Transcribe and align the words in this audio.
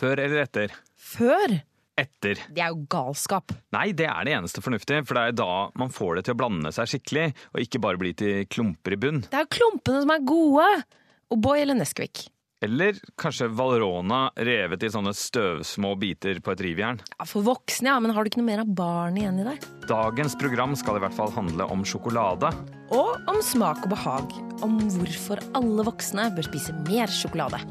Før 0.00 0.16
eller 0.22 0.46
etter? 0.46 0.72
Før? 0.96 1.58
Etter. 2.00 2.38
Det 2.48 2.62
er 2.64 2.72
jo 2.72 2.86
galskap. 2.88 3.52
Nei, 3.76 3.90
det 3.92 4.06
er 4.08 4.24
det 4.24 4.32
eneste 4.38 4.62
fornuftige, 4.64 5.02
for 5.04 5.18
det 5.18 5.24
er 5.28 5.36
da 5.36 5.48
man 5.76 5.92
får 5.92 6.16
det 6.16 6.22
til 6.24 6.36
å 6.36 6.40
blande 6.40 6.72
seg 6.72 6.88
skikkelig, 6.94 7.26
og 7.52 7.60
ikke 7.66 7.82
bare 7.84 8.00
bli 8.00 8.14
til 8.16 8.46
klumper 8.48 8.96
i 8.96 9.00
bunn. 9.02 9.20
Det 9.26 9.36
er 9.36 9.44
jo 9.44 9.54
klumpene 9.58 10.00
som 10.06 10.14
er 10.14 10.24
gode! 10.24 10.68
O'boy 11.30 11.60
eller 11.60 11.76
Nesquik? 11.76 12.24
Eller 12.64 12.96
kanskje 13.20 13.46
Valrona 13.56 14.22
revet 14.36 14.82
i 14.84 14.90
sånne 14.92 15.12
støvsmå 15.16 15.92
biter 16.00 16.40
på 16.44 16.52
et 16.52 16.64
rivjern. 16.64 16.98
Ja, 17.18 17.28
For 17.28 17.44
voksne, 17.44 17.92
ja, 17.92 18.00
men 18.00 18.12
har 18.16 18.24
du 18.24 18.32
ikke 18.32 18.40
noe 18.40 18.50
mer 18.50 18.64
av 18.64 18.72
barn 18.80 19.16
igjen 19.20 19.40
i 19.40 19.46
deg? 19.46 19.68
Dagens 19.88 20.36
program 20.40 20.76
skal 20.76 20.98
i 20.98 21.04
hvert 21.04 21.16
fall 21.16 21.32
handle 21.36 21.68
om 21.72 21.84
sjokolade. 21.88 22.52
Og 22.92 23.30
om 23.30 23.40
smak 23.44 23.84
og 23.84 23.94
behag. 23.94 24.36
Om 24.64 24.76
hvorfor 24.96 25.40
alle 25.56 25.88
voksne 25.88 26.28
bør 26.36 26.48
spise 26.50 26.76
mer 26.88 27.12
sjokolade. 27.12 27.62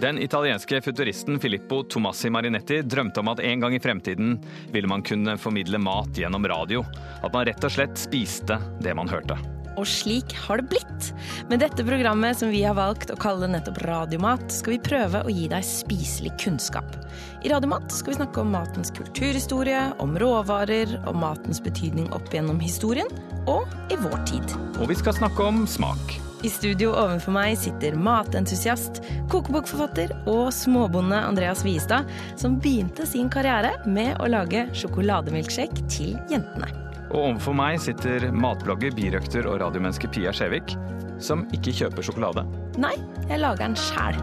Den 0.00 0.18
italienske 0.18 0.80
futuristen 0.80 1.40
Filippo 1.40 1.82
Tomassi 1.82 2.30
Marinetti 2.30 2.78
drømte 2.82 3.20
om 3.20 3.28
at 3.34 3.40
en 3.44 3.60
gang 3.60 3.74
i 3.76 3.80
fremtiden 3.80 4.38
ville 4.72 4.88
man 4.88 5.02
kunne 5.04 5.34
formidle 5.36 5.76
mat 5.78 6.16
gjennom 6.16 6.46
radio. 6.48 6.80
At 7.20 7.34
man 7.34 7.44
rett 7.44 7.66
og 7.68 7.74
slett 7.74 8.00
spiste 8.00 8.56
det 8.80 8.94
man 8.96 9.10
hørte. 9.12 9.36
Og 9.76 9.84
slik 9.84 10.32
har 10.46 10.62
det 10.62 10.70
blitt. 10.72 11.10
Med 11.52 11.60
dette 11.60 11.84
programmet 11.84 12.40
som 12.40 12.48
vi 12.48 12.62
har 12.64 12.78
valgt 12.80 13.12
å 13.12 13.18
kalle 13.20 13.48
nettopp 13.52 13.82
Radiomat, 13.84 14.48
skal 14.52 14.78
vi 14.78 14.80
prøve 14.88 15.20
å 15.20 15.36
gi 15.36 15.50
deg 15.52 15.68
spiselig 15.68 16.32
kunnskap. 16.40 16.96
I 17.44 17.52
Radiomat 17.52 17.92
skal 17.92 18.14
vi 18.14 18.22
snakke 18.22 18.40
om 18.40 18.56
matens 18.56 18.92
kulturhistorie, 18.96 19.84
om 20.00 20.16
råvarer, 20.20 20.96
om 21.12 21.20
matens 21.26 21.60
betydning 21.60 22.08
opp 22.16 22.32
gjennom 22.32 22.60
historien, 22.60 23.08
og 23.44 23.68
i 23.92 24.00
vår 24.00 24.18
tid. 24.32 24.58
Og 24.80 24.88
vi 24.88 24.96
skal 24.96 25.20
snakke 25.20 25.52
om 25.52 25.66
smak. 25.68 26.29
I 26.40 26.48
studio 26.48 26.94
ovenfor 26.96 27.34
meg 27.36 27.58
sitter 27.60 27.92
matentusiast, 28.00 29.02
kokebokforfatter 29.28 30.14
og 30.30 30.46
småbonde 30.56 31.18
Andreas 31.20 31.60
Wiestad, 31.66 32.08
som 32.40 32.54
begynte 32.64 33.04
sin 33.08 33.28
karriere 33.32 33.74
med 33.84 34.14
å 34.24 34.28
lage 34.32 34.62
sjokolademilkshake 34.72 35.84
til 35.92 36.14
jentene. 36.32 36.70
Og 37.10 37.18
overfor 37.26 37.58
meg 37.58 37.76
sitter 37.84 38.30
matblogger, 38.32 38.94
birøkter 38.96 39.50
og 39.50 39.60
radiomenneske 39.60 40.08
Pia 40.14 40.32
Skjevik, 40.32 40.72
som 41.20 41.44
ikke 41.52 41.74
kjøper 41.76 42.08
sjokolade. 42.08 42.46
Nei, 42.80 42.94
jeg 43.28 43.42
lager 43.42 43.66
den 43.66 43.76
sjæl. 43.76 44.16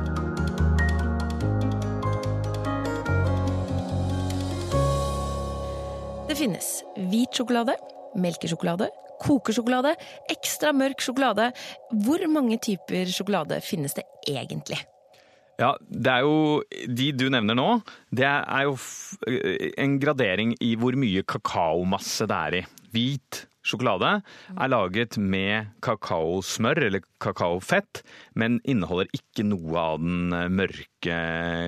Det 6.28 6.40
finnes 6.40 6.80
hvit 7.12 7.38
sjokolade, 7.38 7.78
melkesjokolade, 8.18 8.90
kokesjokolade, 9.22 9.96
ekstra 10.32 10.74
mørk 10.76 11.02
sjokolade. 11.04 11.50
Hvor 12.06 12.28
mange 12.32 12.60
typer 12.64 13.10
sjokolade 13.12 13.62
finnes 13.66 13.98
det 13.98 14.06
egentlig? 14.28 14.80
Ja, 15.58 15.72
det 15.90 16.12
er 16.12 16.22
jo 16.22 16.62
De 16.86 17.08
du 17.18 17.24
nevner 17.34 17.58
nå, 17.58 17.70
det 18.14 18.28
er 18.28 18.68
jo 18.68 18.76
en 19.82 19.96
gradering 20.02 20.54
i 20.62 20.76
hvor 20.78 20.94
mye 21.00 21.26
kakaomasse 21.26 22.28
det 22.30 22.38
er 22.38 22.58
i. 22.60 22.66
Hvit 22.94 23.46
sjokolade 23.68 24.10
er 24.56 24.72
laget 24.72 25.18
med 25.20 25.74
kakaosmør 25.84 26.86
eller 26.88 27.04
kakaofett, 27.24 28.02
men 28.40 28.60
inneholder 28.68 29.10
ikke 29.16 29.46
noe 29.48 29.82
av 29.82 30.00
den 30.02 30.36
eh, 30.36 30.48
mørke 30.54 31.18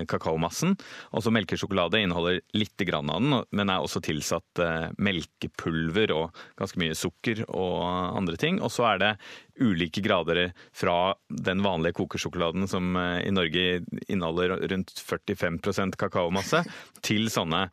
kakaomassen. 0.09 0.75
Også 1.15 1.33
melkesjokolade 1.33 2.01
inneholder 2.03 2.39
litt 2.57 2.85
av 2.95 3.03
den, 3.09 3.35
men 3.51 3.71
er 3.71 3.83
også 3.83 4.01
tilsatt 4.05 4.63
eh, 4.63 4.87
melkepulver 5.01 6.13
og 6.15 6.41
ganske 6.59 6.79
mye 6.81 6.97
sukker 6.97 7.43
og 7.49 7.83
andre 8.15 8.39
ting. 8.39 8.61
Og 8.63 8.71
så 8.73 8.87
er 8.93 9.03
det 9.03 9.13
ulike 9.59 10.03
grader 10.05 10.53
fra 10.71 11.13
den 11.27 11.63
vanlige 11.65 11.97
kokesjokoladen 11.99 12.69
som 12.71 12.95
eh, 12.95 13.25
i 13.27 13.35
Norge 13.35 13.83
inneholder 14.07 14.55
rundt 14.71 14.95
45% 15.03 15.99
kakaomasse, 15.99 16.63
til 17.03 17.27
sånne 17.33 17.67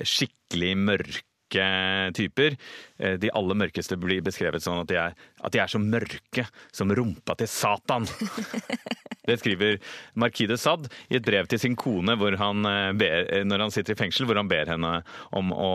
skikkelig 0.00 0.76
mørke 0.80 1.29
typer. 2.14 2.56
Eh, 2.98 3.16
De 3.18 3.30
aller 3.34 3.58
mørkeste 3.58 3.96
blir 4.00 4.22
beskrevet 4.22 4.62
sånn 4.62 4.82
at 4.82 4.88
de 4.90 4.96
er, 5.00 5.14
at 5.42 5.52
de 5.52 5.58
er 5.62 5.66
så 5.70 5.80
mørke 5.82 6.46
som 6.72 6.92
rumpa 6.94 7.34
til 7.40 7.48
Satan. 7.50 8.06
Det 9.30 9.36
skriver 9.38 9.76
Marquis 10.18 10.48
de 10.48 10.56
Sade 10.58 10.88
i 11.12 11.18
et 11.18 11.22
brev 11.26 11.46
til 11.46 11.60
sin 11.60 11.76
kone 11.78 12.16
hvor 12.18 12.34
han 12.40 12.64
eh, 12.66 12.92
ber, 12.98 13.26
eh, 13.30 13.44
når 13.46 13.66
han 13.66 13.74
sitter 13.74 13.94
i 13.94 14.00
fengsel, 14.00 14.26
hvor 14.26 14.40
han 14.40 14.48
ber 14.50 14.70
henne 14.72 15.00
om 15.36 15.52
å 15.54 15.72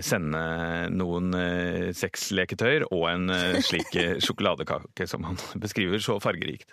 sende 0.00 0.38
noen 0.88 1.34
sexleketøyer 1.92 2.86
og 2.88 3.02
en 3.10 3.26
slik 3.60 3.92
sjokoladekake 4.24 5.04
som 5.10 5.26
han 5.28 5.36
beskriver 5.60 6.00
så 6.00 6.16
fargerikt. 6.22 6.72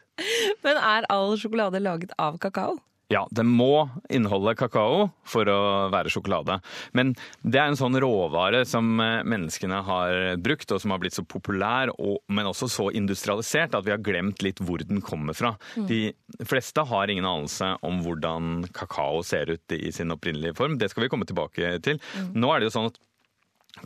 Men 0.64 0.80
er 0.80 1.10
all 1.12 1.36
sjokolade 1.42 1.82
laget 1.84 2.16
av 2.16 2.38
kakao? 2.40 2.78
Ja, 3.12 3.26
det 3.32 3.44
må 3.46 3.90
inneholde 4.10 4.56
kakao 4.58 5.10
for 5.28 5.50
å 5.52 5.60
være 5.94 6.12
sjokolade. 6.14 6.60
Men 6.98 7.12
det 7.44 7.60
er 7.60 7.70
en 7.70 7.78
sånn 7.78 7.98
råvare 8.00 8.64
som 8.68 8.96
eh, 9.04 9.22
menneskene 9.28 9.82
har 9.86 10.18
brukt, 10.42 10.72
og 10.72 10.82
som 10.82 10.94
har 10.96 11.02
blitt 11.04 11.18
så 11.18 11.26
populær, 11.28 11.92
men 12.32 12.50
også 12.50 12.70
så 12.72 12.88
industrialisert 12.96 13.76
at 13.78 13.86
vi 13.86 13.94
har 13.94 14.02
glemt 14.04 14.42
litt 14.46 14.62
hvor 14.64 14.82
den 14.88 15.04
kommer 15.04 15.38
fra. 15.38 15.54
De 15.76 16.14
fleste 16.48 16.86
har 16.90 17.12
ingen 17.12 17.28
anelse 17.28 17.74
om 17.86 18.02
hvordan 18.06 18.68
kakao 18.74 19.22
ser 19.26 19.52
ut 19.52 19.76
i 19.78 19.92
sin 19.94 20.14
opprinnelige 20.16 20.58
form. 20.58 20.80
Det 20.80 20.90
skal 20.92 21.06
vi 21.06 21.12
komme 21.14 21.28
tilbake 21.30 21.78
til. 21.86 22.02
Nå 22.34 22.50
er 22.54 22.62
det 22.62 22.72
jo 22.72 22.78
sånn 22.80 22.92
at 22.92 23.02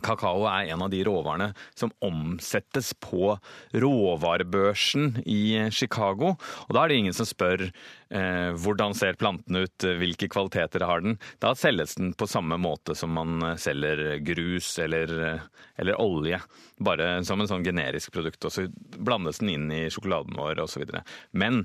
Kakao 0.04 0.44
er 0.44 0.68
en 0.68 0.82
av 0.84 0.90
de 0.92 1.00
råvarene 1.06 1.52
som 1.74 1.90
omsettes 2.04 2.92
på 3.00 3.32
råvarebørsen 3.72 5.22
i 5.24 5.70
Chicago. 5.72 6.34
Og 6.66 6.74
da 6.76 6.82
er 6.82 6.92
det 6.92 6.98
ingen 7.00 7.16
som 7.16 7.28
spør 7.28 7.64
eh, 7.64 8.50
hvordan 8.60 8.92
ser 8.96 9.16
planten 9.20 9.56
ut, 9.56 9.88
hvilke 10.00 10.28
kvaliteter 10.30 10.84
har 10.84 11.04
den. 11.04 11.16
Da 11.40 11.54
selges 11.56 11.96
den 11.96 12.12
på 12.12 12.28
samme 12.28 12.60
måte 12.60 12.96
som 12.98 13.16
man 13.16 13.54
selger 13.56 14.18
grus 14.28 14.74
eller, 14.84 15.40
eller 15.80 16.00
olje. 16.04 16.42
Bare 16.84 17.14
som 17.24 17.40
en 17.40 17.50
sånn 17.50 17.64
generisk 17.66 18.12
produkt. 18.12 18.44
Og 18.44 18.54
så 18.54 18.68
blandes 18.98 19.40
den 19.40 19.54
inn 19.56 19.70
i 19.72 19.86
sjokoladen 19.88 20.36
vår 20.36 20.60
osv. 20.66 20.84
Men 21.32 21.64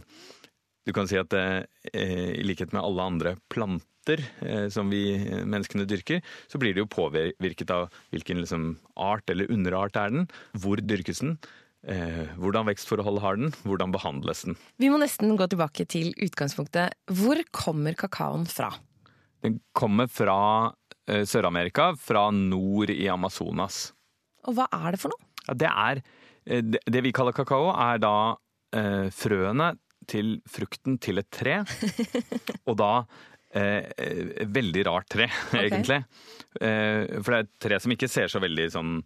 du 0.87 0.95
kan 0.95 1.07
si 1.07 1.19
at 1.19 1.35
eh, 1.35 1.63
i 1.93 2.43
likhet 2.47 2.71
med 2.71 2.83
alle 2.83 3.11
andre 3.13 3.35
planter 3.51 3.89
eh, 4.09 4.67
som 4.73 4.91
vi 4.91 5.15
eh, 5.15 5.43
menneskene 5.45 5.87
dyrker, 5.89 6.21
så 6.51 6.59
blir 6.61 6.75
det 6.75 6.83
jo 6.83 6.91
påvirket 6.91 7.73
av 7.73 7.91
hvilken 8.13 8.41
liksom, 8.43 8.69
art 8.99 9.29
eller 9.29 9.51
underart 9.51 9.99
er 9.99 10.13
den, 10.13 10.27
hvor 10.59 10.81
dyrkes 10.81 11.23
den, 11.23 11.37
eh, 11.87 12.25
hvordan 12.39 12.67
vekstforhold 12.69 13.21
har 13.23 13.39
den, 13.39 13.53
hvordan 13.63 13.93
behandles 13.95 14.45
den. 14.47 14.57
Vi 14.81 14.91
må 14.93 14.99
nesten 15.01 15.35
gå 15.39 15.47
tilbake 15.51 15.87
til 15.89 16.13
utgangspunktet. 16.17 16.97
Hvor 17.11 17.39
kommer 17.55 17.97
kakaoen 17.97 18.47
fra? 18.49 18.71
Den 19.43 19.59
kommer 19.75 20.07
fra 20.07 20.71
Sør-Amerika, 21.03 21.89
fra 21.99 22.29
nord 22.31 22.93
i 22.93 23.09
Amazonas. 23.11 23.89
Og 24.47 24.55
hva 24.55 24.69
er 24.71 24.93
det 24.95 25.01
for 25.01 25.11
noe? 25.11 25.31
Ja, 25.49 25.55
det 25.59 25.71
er 25.71 26.03
det, 26.45 27.03
vi 27.03 27.13
kaller 27.15 27.35
kakao, 27.35 27.71
er 27.71 28.01
da 28.03 28.15
eh, 28.75 29.07
frøene 29.13 29.73
til 30.09 30.37
frukten 30.49 30.97
til 30.99 31.21
et 31.21 31.29
tre. 31.31 31.61
og 32.67 32.75
da 32.79 32.93
veldig 33.53 34.85
rart 34.87 35.09
tre, 35.13 35.27
egentlig. 35.59 36.01
Eh, 36.59 37.19
for 37.21 37.29
det 37.29 37.37
er 37.37 37.45
et 37.45 37.53
tre 37.67 37.79
som 37.83 37.93
ikke 37.93 38.09
ser 38.11 38.31
så 38.31 38.41
veldig 38.43 38.67
sånn 38.73 38.97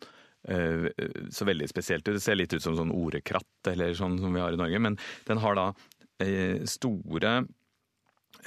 eh, 0.47 0.87
så 1.33 1.47
veldig 1.47 1.67
spesielt 1.69 2.07
ut. 2.07 2.15
Det 2.15 2.23
ser 2.23 2.39
litt 2.39 2.55
ut 2.55 2.63
som 2.63 2.77
sånn 2.77 2.95
orekratt 2.95 3.71
eller 3.73 3.95
sånn 3.97 4.17
som 4.21 4.33
vi 4.33 4.43
har 4.43 4.55
i 4.55 4.59
Norge, 4.59 4.81
men 4.83 4.97
den 5.27 5.43
har 5.43 5.59
da 5.59 5.67
eh, 6.23 6.63
store 6.69 7.33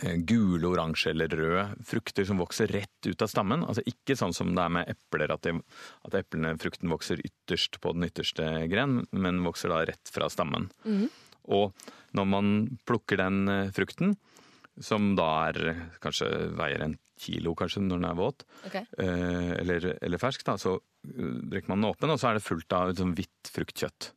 eh, 0.03 0.17
gule, 0.17 0.67
oransje 0.73 1.13
eller 1.13 1.33
røde 1.37 1.67
frukter 1.87 2.29
som 2.29 2.41
vokser 2.41 2.73
rett 2.73 3.09
ut 3.09 3.23
av 3.23 3.33
stammen. 3.33 3.65
Altså 3.69 3.85
ikke 3.89 4.17
sånn 4.19 4.37
som 4.37 4.55
det 4.57 4.65
er 4.65 4.77
med 4.81 4.93
epler, 4.97 5.33
at, 5.37 5.45
de, 5.47 5.61
at 6.09 6.21
eplene, 6.23 6.57
frukten 6.61 6.93
vokser 6.93 7.23
ytterst 7.25 7.81
på 7.85 7.95
den 7.97 8.09
ytterste 8.09 8.51
gren, 8.73 9.03
men 9.13 9.45
vokser 9.47 9.73
da 9.73 9.85
rett 9.89 10.13
fra 10.13 10.33
stammen. 10.33 10.71
Og 11.51 11.73
når 12.17 12.27
man 12.29 12.53
plukker 12.89 13.21
den 13.21 13.45
eh, 13.49 13.73
frukten, 13.75 14.17
som 14.81 15.15
da 15.19 15.29
er 15.49 15.89
kanskje 16.01 16.29
veier 16.59 16.85
en 16.87 16.97
kilo 17.21 17.53
kanskje 17.59 17.83
når 17.85 17.99
den 18.01 18.09
er 18.11 18.17
våt, 18.17 18.45
Okay. 18.67 18.87
eh, 18.99 19.51
eller, 19.61 19.91
eller 20.01 20.19
fersk, 20.23 20.45
da, 20.47 20.55
så 20.57 20.79
drikker 21.05 21.49
brekker 21.51 21.69
man 21.73 21.81
den 21.83 21.91
åpen, 21.91 22.11
og 22.15 22.21
så 22.21 22.31
er 22.31 22.39
det 22.39 22.45
fullt 22.47 22.73
av 22.77 22.95
sånn 22.97 23.15
hvitt 23.17 23.51
fruktkjøtt. 23.53 24.13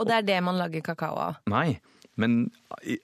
Og 0.00 0.06
det 0.08 0.14
er 0.16 0.22
det 0.26 0.38
man 0.42 0.56
lager 0.58 0.82
kakao 0.82 1.18
av? 1.20 1.36
Nei, 1.52 1.76
men 2.16 2.46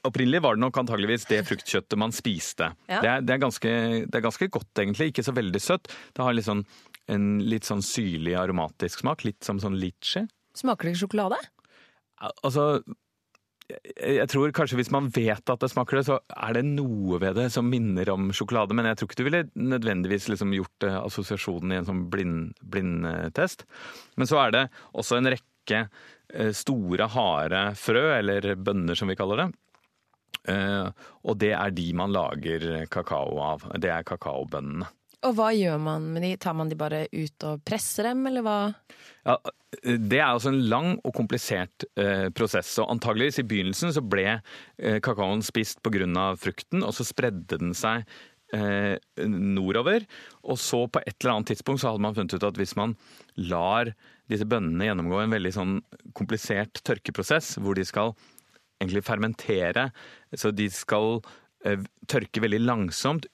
opprinnelig 0.08 0.40
var 0.43 0.56
det 0.56 0.62
nok 0.64 0.79
antageligvis 0.81 1.26
det 1.31 1.43
fruktkjøttet 1.46 1.99
man 2.00 2.14
spiste. 2.17 2.70
Ja. 2.88 3.00
Det, 3.02 3.08
er, 3.12 3.20
det, 3.26 3.35
er 3.37 3.43
ganske, 3.44 3.73
det 4.08 4.19
er 4.19 4.25
ganske 4.25 4.49
godt, 4.52 4.70
egentlig. 4.81 5.11
Ikke 5.12 5.25
så 5.26 5.35
veldig 5.37 5.61
søtt. 5.62 5.90
Det 6.17 6.25
har 6.25 6.35
litt 6.35 6.49
sånn, 6.49 6.64
en 7.12 7.29
litt 7.44 7.69
sånn 7.69 7.85
syrlig 7.85 8.35
aromatisk 8.40 9.05
smak, 9.05 9.25
litt 9.29 9.44
som 9.44 9.61
sånn 9.62 9.76
litchi. 9.81 10.25
Smaker 10.58 10.88
det 10.88 10.94
ikke 10.96 11.05
sjokolade? 11.06 11.38
Altså 12.43 12.82
jeg 13.69 14.29
tror 14.32 14.53
kanskje 14.56 14.79
hvis 14.81 14.91
man 14.94 15.11
vet 15.12 15.50
at 15.53 15.61
det 15.61 15.69
smaker 15.69 15.99
det, 15.99 16.05
så 16.09 16.19
er 16.32 16.56
det 16.56 16.65
noe 16.65 17.19
ved 17.20 17.37
det 17.37 17.49
som 17.53 17.69
minner 17.69 18.09
om 18.15 18.31
sjokolade. 18.32 18.76
Men 18.76 18.88
jeg 18.88 19.00
tror 19.00 19.11
ikke 19.11 19.20
du 19.20 19.26
ville 19.29 19.43
nødvendigvis 19.75 20.29
liksom 20.32 20.55
gjort 20.56 20.87
eh, 20.88 20.97
assosiasjonen 21.03 21.75
i 21.75 21.81
en 21.82 21.88
sånn 21.88 22.05
blind- 22.12 22.56
blindtest. 22.65 23.67
Men 24.17 24.31
så 24.31 24.41
er 24.47 24.55
det 24.56 24.65
også 24.97 25.19
en 25.19 25.32
rekke 25.35 25.82
eh, 25.85 26.53
store, 26.56 27.11
harde 27.12 27.65
frø, 27.76 28.06
eller 28.17 28.55
bønner 28.56 28.97
som 28.99 29.12
vi 29.12 29.19
kaller 29.20 29.44
det. 29.44 29.49
Eh, 30.49 30.88
og 31.29 31.41
det 31.43 31.53
er 31.59 31.75
de 31.76 31.91
man 32.00 32.14
lager 32.17 32.87
kakao 32.93 33.37
av. 33.50 33.69
Det 33.76 33.93
er 33.93 34.09
kakaobønnene. 34.09 34.88
Og 35.26 35.35
hva 35.35 35.49
gjør 35.50 35.81
man 35.82 36.05
med 36.15 36.23
de? 36.23 36.32
Tar 36.38 36.55
man 36.55 36.69
de 36.70 36.79
bare 36.79 37.06
ut 37.11 37.47
og 37.49 37.62
presser 37.67 38.06
dem, 38.06 38.23
eller 38.31 38.44
hva? 38.47 38.59
Ja, 39.26 39.35
det 39.82 40.20
er 40.20 40.29
altså 40.29 40.53
en 40.53 40.62
lang 40.70 40.93
og 41.03 41.15
komplisert 41.17 41.87
eh, 41.99 42.29
prosess. 42.35 42.70
og 42.79 42.93
Antageligvis 42.94 43.41
i 43.43 43.47
begynnelsen 43.49 43.93
så 43.97 44.03
ble 44.05 44.26
eh, 44.31 44.99
kakaoen 45.05 45.43
spist 45.44 45.82
pga. 45.82 46.06
frukten, 46.38 46.85
og 46.87 46.94
så 46.94 47.06
spredde 47.09 47.59
den 47.59 47.75
seg 47.75 48.06
eh, 48.55 48.94
nordover. 49.26 50.06
Og 50.47 50.61
så 50.62 50.85
på 50.87 51.03
et 51.03 51.17
eller 51.19 51.35
annet 51.35 51.53
tidspunkt 51.53 51.82
så 51.82 51.91
hadde 51.91 52.05
man 52.06 52.14
funnet 52.14 52.38
ut 52.38 52.47
at 52.47 52.61
hvis 52.61 52.76
man 52.79 52.94
lar 53.37 53.91
disse 54.31 54.47
bønnene 54.47 54.87
gjennomgå 54.87 55.23
en 55.25 55.35
veldig 55.35 55.55
sånn 55.56 55.75
komplisert 56.14 56.79
tørkeprosess, 56.87 57.56
hvor 57.59 57.75
de 57.75 57.87
skal 57.88 58.14
egentlig 58.79 59.03
fermentere, 59.03 59.88
så 60.37 60.53
de 60.55 60.69
skal 60.71 61.19
eh, 61.67 61.82
tørke 62.06 62.44
veldig 62.44 62.62
langsomt 62.62 63.26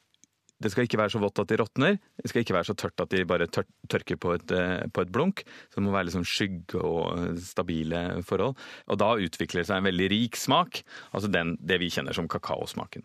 det 0.63 0.71
skal 0.71 0.87
ikke 0.87 1.01
være 1.01 1.13
så 1.13 1.21
vått 1.23 1.41
at 1.43 1.51
de 1.51 1.59
råtner. 1.59 1.97
Det 2.21 2.31
skal 2.31 2.45
ikke 2.45 2.55
være 2.55 2.69
så 2.69 2.77
tørt 2.79 3.03
at 3.03 3.11
de 3.11 3.25
bare 3.27 3.49
tør 3.51 3.67
tørker 3.91 4.19
på 4.21 4.35
et, 4.37 4.55
eh, 4.55 4.87
på 4.87 5.03
et, 5.03 5.11
blunk. 5.13 5.43
Så 5.69 5.81
det 5.81 5.85
må 5.87 5.95
være 5.95 6.09
liksom 6.09 6.25
skygge 6.25 6.79
og 6.79 7.39
stabile 7.43 8.23
forhold. 8.25 8.55
Og 8.89 9.01
da 9.03 9.11
utvikler 9.19 9.63
det 9.63 9.69
seg 9.69 9.83
en 9.83 9.89
veldig 9.91 10.09
rik 10.15 10.39
smak. 10.39 10.85
Altså 11.13 11.29
den, 11.29 11.57
det 11.61 11.81
vi 11.83 11.91
kjenner 11.91 12.15
som 12.15 12.31
kakaosmaken. 12.31 13.05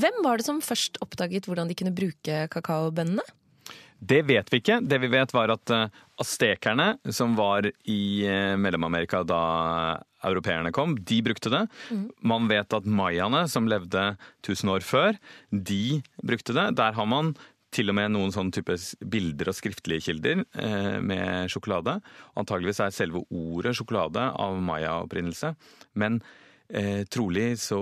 Hvem 0.00 0.22
var 0.24 0.40
det 0.40 0.46
som 0.46 0.60
først 0.64 1.00
oppdaget 1.04 1.46
hvordan 1.46 1.70
de 1.70 1.76
kunne 1.78 1.94
bruke 1.94 2.44
kakaobønnene? 2.50 3.24
Det 4.00 4.22
vet 4.24 4.48
vi 4.48 4.62
ikke. 4.62 4.78
Det 4.80 4.96
vi 5.02 5.10
vet 5.12 5.32
var 5.36 5.52
at 5.52 5.72
uh, 5.76 5.88
aztekerne, 6.22 6.94
som 7.12 7.34
var 7.36 7.68
i 7.84 8.24
Mellom-Amerika 8.56 9.20
da 9.28 9.42
europeerne 10.26 10.72
kom, 10.74 10.96
de 10.96 11.20
brukte 11.24 11.52
det. 11.52 11.62
Mm. 11.90 12.08
Man 12.32 12.50
vet 12.50 12.76
at 12.76 12.88
mayaene, 12.88 13.46
som 13.50 13.68
levde 13.70 14.14
1000 14.42 14.74
år 14.74 14.84
før, 14.86 15.16
de 15.50 16.00
brukte 16.22 16.56
det. 16.56 16.68
Der 16.80 16.96
har 16.96 17.08
man 17.08 17.34
til 17.70 17.92
og 17.92 17.94
med 18.00 18.10
noen 18.16 18.32
sånne 18.34 18.50
type 18.54 18.74
bilder 19.12 19.52
og 19.52 19.54
skriftlige 19.54 20.08
kilder 20.08 20.42
eh, 20.42 20.98
med 20.98 21.52
sjokolade. 21.52 22.00
Antageligvis 22.40 22.82
er 22.82 22.94
selve 22.94 23.22
ordet 23.30 23.76
sjokolade 23.78 24.26
av 24.34 24.60
maya-opprinnelse. 24.60 25.56
Men 25.94 26.22
Eh, 26.70 27.00
trolig 27.10 27.56
så, 27.58 27.80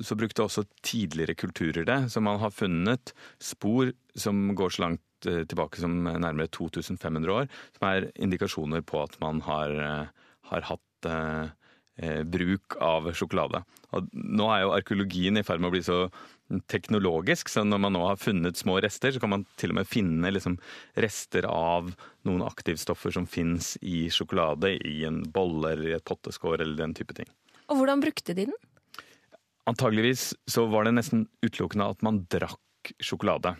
så, 0.00 0.16
brukte 0.16 0.40
også 0.46 0.62
tidligere 0.80 1.34
kulturer 1.36 1.84
det. 1.84 1.98
Så 2.08 2.22
man 2.24 2.38
har 2.40 2.48
funnet 2.48 3.12
spor 3.36 3.90
som 4.16 4.54
går 4.56 4.72
så 4.72 4.82
langt 4.86 5.02
Eh, 5.24 5.44
tilbake 5.48 5.80
som 5.80 5.94
nærmere 6.04 6.50
2500 6.52 7.32
år, 7.32 7.46
som 7.78 7.86
er 7.88 8.10
indikasjoner 8.20 8.82
på 8.84 9.00
at 9.02 9.16
man 9.22 9.40
har, 9.46 9.70
eh, 9.72 10.06
har 10.50 10.60
hatt 10.60 10.82
eh, 11.08 11.50
eh, 12.02 12.22
bruk 12.22 12.78
av 12.82 13.10
sjokolade. 13.16 13.62
Og 13.96 14.08
nå 14.12 14.48
er 14.52 14.64
jo 14.64 14.74
arkeologien 14.76 15.38
i 15.38 15.44
ferd 15.46 15.62
med 15.62 15.70
å 15.70 15.76
bli 15.76 15.84
så 15.86 16.06
teknologisk, 16.70 17.50
så 17.50 17.64
når 17.66 17.80
man 17.82 17.96
nå 17.96 18.04
har 18.06 18.20
funnet 18.22 18.58
små 18.58 18.78
rester, 18.84 19.10
så 19.10 19.22
kan 19.22 19.32
man 19.32 19.46
til 19.58 19.72
og 19.72 19.80
med 19.80 19.88
finne 19.90 20.30
liksom 20.30 20.60
rester 21.02 21.48
av 21.50 21.90
noen 22.28 22.44
aktivstoffer 22.46 23.14
som 23.16 23.26
fins 23.26 23.74
i 23.82 24.06
sjokolade, 24.14 24.76
i 24.78 25.00
en 25.08 25.24
bolle 25.34 25.74
eller 25.74 25.90
i 25.90 25.96
et 25.96 26.06
potteskår 26.06 26.60
eller 26.60 26.78
den 26.78 26.94
type 26.94 27.16
ting. 27.18 27.28
Og 27.66 27.80
hvordan 27.80 28.04
brukte 28.04 28.36
de 28.36 28.46
den? 28.52 28.58
Antageligvis 29.66 30.30
så 30.46 30.68
var 30.70 30.86
det 30.86 30.94
nesten 30.94 31.26
utelukkende 31.42 31.90
at 31.90 32.04
man 32.06 32.22
drakk 32.30 32.92
sjokolade. 33.02 33.56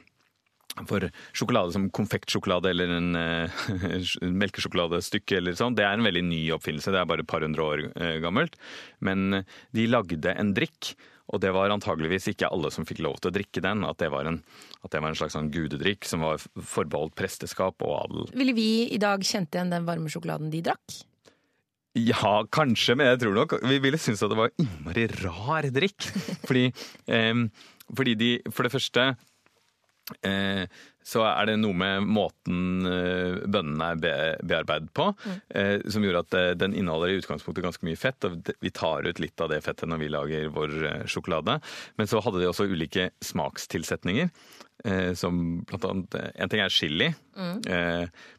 For 0.88 1.08
sjokolade 1.36 1.72
som 1.74 1.88
konfektsjokolade 1.96 2.70
eller 2.72 2.94
en 2.98 3.10
uh, 3.18 4.20
melkesjokoladestykke 4.44 5.40
eller 5.40 5.56
sånn, 5.58 5.76
det 5.78 5.86
er 5.86 5.96
en 5.96 6.06
veldig 6.06 6.24
ny 6.28 6.42
oppfinnelse. 6.56 6.92
Det 6.94 7.00
er 7.00 7.10
bare 7.10 7.24
et 7.24 7.30
par 7.30 7.46
hundre 7.46 7.64
år 7.66 7.84
uh, 7.94 8.16
gammelt. 8.24 8.58
Men 9.04 9.42
de 9.76 9.88
lagde 9.88 10.36
en 10.36 10.54
drikk, 10.56 10.94
og 11.32 11.42
det 11.42 11.50
var 11.56 11.72
antageligvis 11.74 12.28
ikke 12.30 12.50
alle 12.52 12.70
som 12.74 12.86
fikk 12.86 13.00
lov 13.02 13.18
til 13.18 13.32
å 13.32 13.34
drikke 13.34 13.64
den. 13.64 13.82
At 13.88 13.98
det 14.02 14.12
var 14.14 14.28
en, 14.30 14.38
det 14.86 15.00
var 15.02 15.10
en 15.10 15.18
slags 15.18 15.34
sånn 15.34 15.50
gudedrikk 15.54 16.06
som 16.06 16.22
var 16.26 16.38
forbeholdt 16.44 17.16
presteskap 17.18 17.82
og 17.82 17.96
adel. 18.04 18.32
Ville 18.36 18.54
vi 18.56 18.70
i 18.94 19.02
dag 19.02 19.24
kjent 19.26 19.56
igjen 19.56 19.74
den 19.74 19.88
varme 19.88 20.12
sjokoladen 20.12 20.52
de 20.52 20.62
drakk? 20.68 21.00
Ja, 21.96 22.42
kanskje, 22.52 22.92
men 22.98 23.08
jeg 23.08 23.22
tror 23.22 23.32
nok 23.38 23.54
vi 23.64 23.78
ville 23.80 23.98
synes 24.00 24.20
at 24.24 24.32
det 24.32 24.36
var 24.36 24.52
innmari 24.60 25.06
rar 25.22 25.68
drikk. 25.72 26.10
Fordi, 26.48 26.68
um, 27.08 27.48
fordi 27.86 28.16
de, 28.18 28.28
for 28.50 28.66
det 28.66 28.72
første 28.74 29.02
Eh, 30.22 30.66
så 31.06 31.22
er 31.22 31.46
det 31.46 31.54
noe 31.60 31.74
med 31.78 32.06
måten 32.10 32.86
eh, 32.90 33.38
bønnene 33.46 33.92
er 33.92 34.40
bearbeidet 34.42 34.90
på, 34.96 35.08
mm. 35.14 35.36
eh, 35.54 35.74
som 35.92 36.02
gjorde 36.02 36.22
at 36.24 36.36
eh, 36.38 36.54
den 36.58 36.74
inneholder 36.74 37.12
i 37.12 37.18
utgangspunktet 37.20 37.62
ganske 37.62 37.86
mye 37.86 37.98
fett. 38.00 38.26
og 38.26 38.50
Vi 38.62 38.72
tar 38.74 39.06
ut 39.06 39.22
litt 39.22 39.42
av 39.42 39.52
det 39.52 39.60
fettet 39.62 39.86
når 39.90 40.02
vi 40.02 40.10
lager 40.10 40.50
vår 40.54 40.76
sjokolade. 41.10 41.60
Men 41.98 42.10
så 42.10 42.22
hadde 42.24 42.42
de 42.42 42.50
også 42.50 42.66
ulike 42.70 43.10
smakstilsetninger. 43.24 44.32
Som 45.16 45.38
blant 45.66 45.86
annet 45.88 46.14
En 46.36 46.50
ting 46.52 46.60
er 46.60 46.70
chili, 46.70 47.06
mm. 47.34 47.62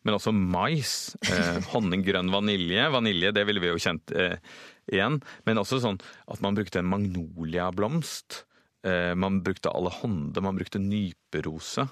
men 0.05 0.13
også 0.13 0.31
mais. 0.31 0.91
Honninggrønn 1.73 2.29
vanilje. 2.31 2.85
Vanilje, 2.93 3.33
det 3.35 3.43
ville 3.49 3.63
vi 3.63 3.71
jo 3.71 3.81
kjent 3.81 4.13
igjen. 4.13 5.17
Men 5.49 5.63
også 5.63 5.81
sånn 5.83 5.97
at 6.29 6.43
man 6.45 6.55
brukte 6.55 6.83
en 6.83 6.91
magnoliablomst. 6.93 8.43
Eh, 8.85 9.13
man 9.15 9.41
brukte 9.44 9.71
allehånde, 9.74 10.41
man 10.41 10.57
brukte 10.57 10.81
nyperose. 10.81 11.88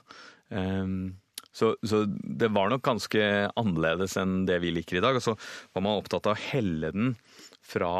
Så, 1.56 1.70
så, 1.88 2.04
det 2.08 2.50
var 2.52 2.70
nok 2.70 2.84
ganske 2.84 3.22
annerledes 3.56 4.18
enn 4.20 4.44
det 4.48 4.60
vi 4.64 4.74
liker 4.76 5.00
i 5.00 5.04
dag. 5.04 5.18
Og 5.18 5.24
så 5.24 5.36
var 5.74 5.86
man 5.86 6.02
opptatt 6.02 6.28
av 6.28 6.36
å 6.36 6.44
helle 6.52 6.92
den 6.92 7.14
fra 7.64 7.94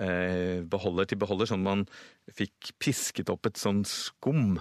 eh, 0.00 0.64
beholder 0.66 1.10
til 1.10 1.20
beholder, 1.20 1.50
sånn 1.50 1.66
man 1.66 1.84
fikk 2.32 2.72
pisket 2.82 3.30
opp 3.32 3.50
et 3.50 3.60
sånn 3.60 3.84
skum. 3.88 4.56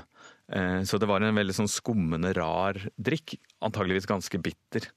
Eh, 0.52 0.82
så 0.84 1.00
det 1.00 1.10
var 1.10 1.24
en 1.24 1.40
veldig 1.40 1.56
sånn 1.62 1.72
skummende, 1.72 2.36
rar 2.36 2.78
drikk. 3.00 3.38
Antageligvis 3.66 4.10
ganske 4.12 4.42
bitter. 4.44 4.92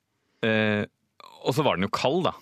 Og 1.39 1.55
så 1.55 1.63
var 1.63 1.79
den 1.79 1.87
jo 1.87 1.95
kald, 1.95 2.27
da. 2.29 2.35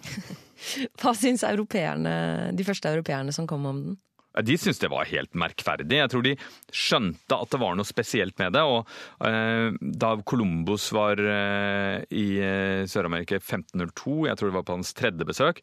Hva 1.01 1.13
syns 1.17 1.45
de 1.45 2.65
første 2.67 2.91
europeerne 2.91 3.33
som 3.37 3.47
kom 3.49 3.69
om 3.69 3.85
den? 3.85 4.01
De 4.45 4.57
syntes 4.59 4.81
det 4.83 4.91
var 4.93 5.09
helt 5.09 5.33
merkverdig. 5.39 5.97
Jeg 5.97 6.13
tror 6.13 6.25
de 6.27 6.35
skjønte 6.75 7.39
at 7.39 7.53
det 7.53 7.61
var 7.63 7.77
noe 7.79 7.89
spesielt 7.89 8.37
med 8.41 8.53
det. 8.57 8.65
Og 8.69 8.85
eh, 9.25 9.73
da 9.81 10.13
Columbus 10.29 10.91
var 10.97 11.21
eh, 11.21 12.05
i 12.13 12.27
eh, 12.45 12.85
Sør-Amerika 12.91 13.39
i 13.39 13.43
1502, 13.43 14.17
jeg 14.29 14.39
tror 14.39 14.51
det 14.51 14.59
var 14.59 14.67
på 14.69 14.79
hans 14.79 14.93
tredje 14.97 15.29
besøk, 15.29 15.63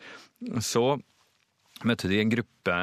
så 0.64 0.86
møtte 1.86 2.10
de 2.10 2.22
en 2.22 2.38
gruppe 2.38 2.78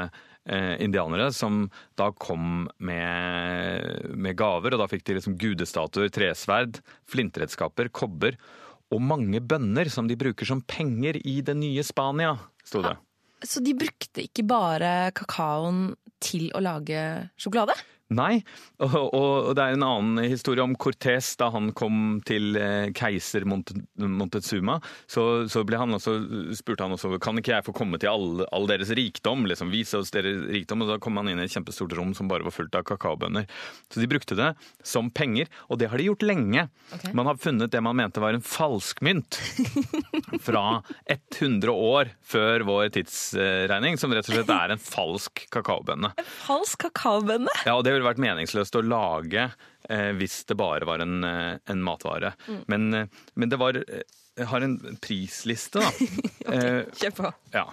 indianere 0.50 1.28
som 1.36 1.66
da 2.00 2.08
kom 2.16 2.64
med, 2.82 4.06
med, 4.16 4.34
gaver. 4.40 4.74
Og 4.74 4.80
da 4.80 4.86
fikk 4.90 5.04
de 5.06 5.18
liksom 5.18 5.36
gudestatuer, 5.38 6.08
tresverd, 6.10 6.80
flintredskaper, 7.12 7.92
kobber 7.94 8.38
og 8.90 9.04
mange 9.04 9.38
bønner 9.44 9.90
som 9.92 10.08
de 10.10 10.16
bruker 10.18 10.48
som 10.48 10.64
penger 10.66 11.20
i 11.22 11.38
det 11.46 11.54
nye 11.60 11.84
Spania, 11.86 12.34
sto 12.66 12.82
det. 12.82 12.96
Så 13.46 13.62
de 13.64 13.72
brukte 13.78 14.24
ikke 14.26 14.44
bare 14.48 15.10
kakaoen 15.16 15.94
til 16.20 16.50
å 16.52 16.60
lage 16.60 17.00
sjokolade? 17.40 17.76
Nei, 18.10 18.40
og, 18.82 18.94
og, 19.14 19.52
det 19.54 19.62
er 19.62 19.76
en 19.76 19.84
annen 19.86 20.24
historie 20.26 20.64
om 20.64 20.74
Cortés. 20.74 21.28
Da 21.38 21.50
han 21.54 21.70
kom 21.78 22.18
til 22.26 22.56
eh, 22.58 22.90
keiser 22.96 23.44
Montezuma, 23.46 24.80
så, 25.06 25.46
så 25.50 25.62
han 25.78 25.94
også, 25.94 26.16
spurte 26.58 26.86
han 26.86 26.96
også 26.96 27.20
kan 27.22 27.38
ikke 27.38 27.54
jeg 27.54 27.66
få 27.68 27.74
komme 27.76 28.00
til 28.02 28.10
all, 28.10 28.42
all 28.50 28.66
deres 28.70 28.90
rikdom. 28.98 29.46
liksom 29.46 29.70
Vise 29.70 30.00
oss 30.00 30.10
deres 30.14 30.42
rikdom. 30.50 30.82
Og 30.82 30.90
da 30.90 30.98
kom 31.02 31.20
han 31.20 31.30
inn 31.30 31.38
i 31.38 31.46
et 31.46 31.54
kjempestort 31.54 31.94
rom 31.98 32.10
som 32.18 32.30
bare 32.30 32.46
var 32.46 32.54
fullt 32.54 32.74
av 32.80 32.86
kakaobønner. 32.88 33.46
Så 33.92 34.02
de 34.02 34.10
brukte 34.10 34.38
det 34.38 34.50
som 34.82 35.12
penger, 35.14 35.46
og 35.70 35.78
det 35.78 35.92
har 35.92 36.02
de 36.02 36.08
gjort 36.10 36.26
lenge. 36.26 36.66
Okay. 36.90 37.14
Man 37.14 37.30
har 37.30 37.38
funnet 37.38 37.70
det 37.70 37.84
man 37.84 37.98
mente 38.00 38.22
var 38.22 38.34
en 38.34 38.42
falskmynt 38.42 39.38
fra 40.46 40.64
100 41.06 41.70
år 41.70 42.10
før 42.26 42.66
vår 42.66 42.90
tidsregning, 42.98 44.00
som 44.02 44.10
rett 44.14 44.26
og 44.26 44.34
slett 44.34 44.52
er 44.54 44.74
en 44.74 44.82
falsk 44.82 45.46
kakaobønne. 45.54 46.10
En 46.18 46.30
falsk 46.42 46.88
kakaobønne? 46.88 47.54
Ja, 47.68 47.78
og 47.78 47.86
det 47.86 47.99
ville 48.00 48.14
vært 48.14 48.22
meningsløst 48.24 48.78
å 48.78 48.84
lage 48.86 49.44
eh, 49.88 50.10
hvis 50.16 50.42
det 50.48 50.56
bare 50.60 50.88
var 50.88 51.04
en, 51.04 51.20
eh, 51.26 51.52
en 51.70 51.84
matvare. 51.84 52.32
Mm. 52.48 52.62
Men, 52.72 52.88
eh, 52.94 53.20
men, 53.34 53.52
det 53.52 53.60
var 53.60 53.76
Jeg 53.76 54.46
har 54.48 54.64
en 54.64 54.78
prisliste, 55.02 55.82
da. 55.82 55.90
okay, 56.48 56.84
Kjør 57.02 57.16
på. 57.18 57.32
Ja. 57.52 57.66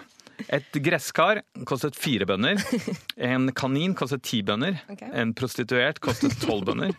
Et 0.54 0.78
gresskar 0.84 1.42
kostet 1.66 1.96
fire 1.98 2.28
bønner. 2.28 2.60
En 3.30 3.50
kanin 3.56 3.96
kostet 3.98 4.22
ti 4.28 4.42
bønner. 4.46 4.82
Okay. 4.92 5.10
En 5.14 5.34
prostituert 5.34 5.98
kostet 6.04 6.36
tolv 6.44 6.68
bønner. 6.68 6.94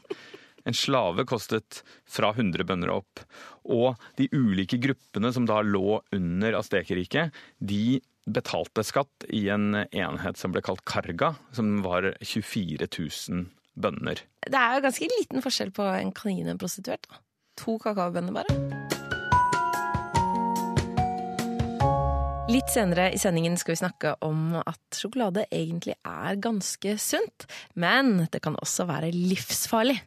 En 0.67 0.75
slave 0.75 1.23
kostet 1.29 1.83
fra 2.09 2.33
100 2.35 2.65
bønner 2.67 2.91
opp. 2.91 3.23
Og 3.69 3.95
de 4.19 4.27
ulike 4.33 4.79
gruppene 4.81 5.31
som 5.33 5.47
da 5.47 5.61
lå 5.63 6.01
under 6.15 6.57
Astekeriket 6.59 7.35
de 7.59 7.99
betalte 8.25 8.83
skatt 8.85 9.25
i 9.29 9.45
en 9.53 9.85
enhet 9.85 10.37
som 10.39 10.53
ble 10.53 10.63
kalt 10.65 10.83
karga, 10.89 11.33
som 11.55 11.79
var 11.85 12.11
24 12.21 12.87
000 12.89 13.47
bønner. 13.79 14.21
Det 14.45 14.59
er 14.59 14.75
jo 14.75 14.85
ganske 14.85 15.09
liten 15.17 15.45
forskjell 15.45 15.73
på 15.75 15.87
en 16.01 16.13
kanin 16.15 16.47
og 16.47 16.55
en 16.57 16.61
prostituert, 16.61 17.07
da. 17.09 17.21
To 17.59 17.75
kakaobønner, 17.81 18.35
bare. 18.35 18.87
Litt 22.49 22.71
senere 22.73 23.11
i 23.13 23.19
sendingen 23.21 23.59
skal 23.61 23.75
vi 23.75 23.81
snakke 23.83 24.15
om 24.25 24.55
at 24.57 24.97
sjokolade 24.97 25.43
egentlig 25.53 25.93
er 26.01 26.39
ganske 26.41 26.95
sunt, 26.97 27.45
men 27.77 28.23
det 28.33 28.41
kan 28.41 28.57
også 28.57 28.87
være 28.89 29.11
livsfarlig. 29.13 29.99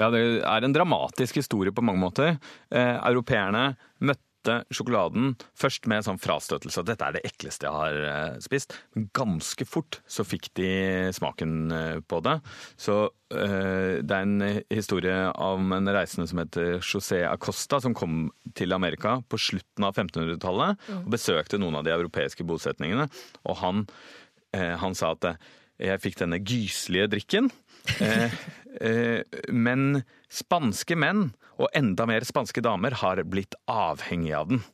Ja, 0.00 0.08
det 0.10 0.22
er 0.42 0.64
en 0.64 0.74
dramatisk 0.74 1.36
historie 1.38 1.74
på 1.74 1.84
mange 1.84 2.00
måter. 2.00 2.38
Eh, 2.72 2.96
europeerne 2.96 3.74
møtte 4.00 4.33
sjokoladen 4.72 5.34
først 5.58 5.88
med 5.90 6.04
sånn 6.06 6.20
frastøtelse. 6.20 6.84
Dette 6.86 7.06
er 7.06 7.16
det 7.16 7.24
ekleste 7.28 7.68
jeg 7.68 7.74
har 7.74 7.98
eh, 8.10 8.38
spist. 8.44 8.74
Men 8.94 9.08
ganske 9.16 9.66
fort 9.68 10.00
så 10.10 10.26
fikk 10.26 10.50
de 10.58 10.70
smaken 11.16 11.54
eh, 11.74 11.98
på 12.04 12.20
det. 12.24 12.36
Så 12.80 12.98
eh, 13.34 14.02
det 14.04 14.18
er 14.18 14.26
en 14.26 14.62
historie 14.72 15.18
om 15.40 15.74
en 15.76 15.94
reisende 15.96 16.28
som 16.30 16.42
heter 16.42 16.78
José 16.80 17.24
Acosta, 17.28 17.80
som 17.84 17.96
kom 17.96 18.28
til 18.58 18.76
Amerika 18.76 19.18
på 19.28 19.40
slutten 19.40 19.88
av 19.88 19.96
1500-tallet 19.96 20.88
og 21.00 21.10
besøkte 21.14 21.60
noen 21.60 21.80
av 21.80 21.86
de 21.86 21.94
europeiske 21.94 22.46
bosetningene. 22.46 23.08
Og 23.48 23.60
han, 23.62 23.84
eh, 24.56 24.74
han 24.80 24.96
sa 24.98 25.14
at 25.16 25.30
eh, 25.30 25.52
jeg 25.82 26.02
fikk 26.04 26.20
denne 26.20 26.38
gyselige 26.38 27.08
drikken. 27.16 27.48
Eh, 28.00 28.32
eh, 28.80 29.40
men 29.52 30.02
spanske 30.32 30.96
menn, 30.98 31.28
og 31.60 31.70
enda 31.76 32.06
mer 32.10 32.24
spanske 32.26 32.62
damer, 32.64 32.96
har 33.02 33.22
blitt 33.28 33.56
avhengige 33.70 34.40
av 34.40 34.50
den. 34.50 34.64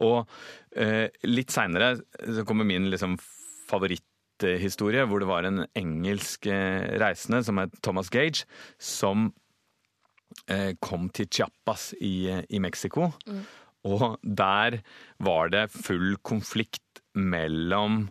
Og 0.00 0.24
eh, 0.72 1.10
litt 1.28 1.52
seinere 1.52 1.98
kommer 2.48 2.68
min 2.68 2.88
liksom 2.92 3.18
favoritthistorie, 3.70 5.04
hvor 5.06 5.22
det 5.22 5.28
var 5.30 5.48
en 5.48 5.64
engelsk 5.76 6.48
eh, 6.50 6.96
reisende 7.02 7.42
som 7.46 7.60
het 7.60 7.74
Thomas 7.84 8.08
Gage, 8.12 8.46
som 8.80 9.28
eh, 10.48 10.72
kom 10.80 11.10
til 11.14 11.28
Chiapas 11.28 11.90
i, 12.00 12.30
i 12.48 12.62
Mexico. 12.62 13.10
Og 13.88 14.16
der 14.22 14.80
var 15.24 15.52
det 15.52 15.70
full 15.72 16.16
konflikt 16.24 17.04
mellom 17.16 18.08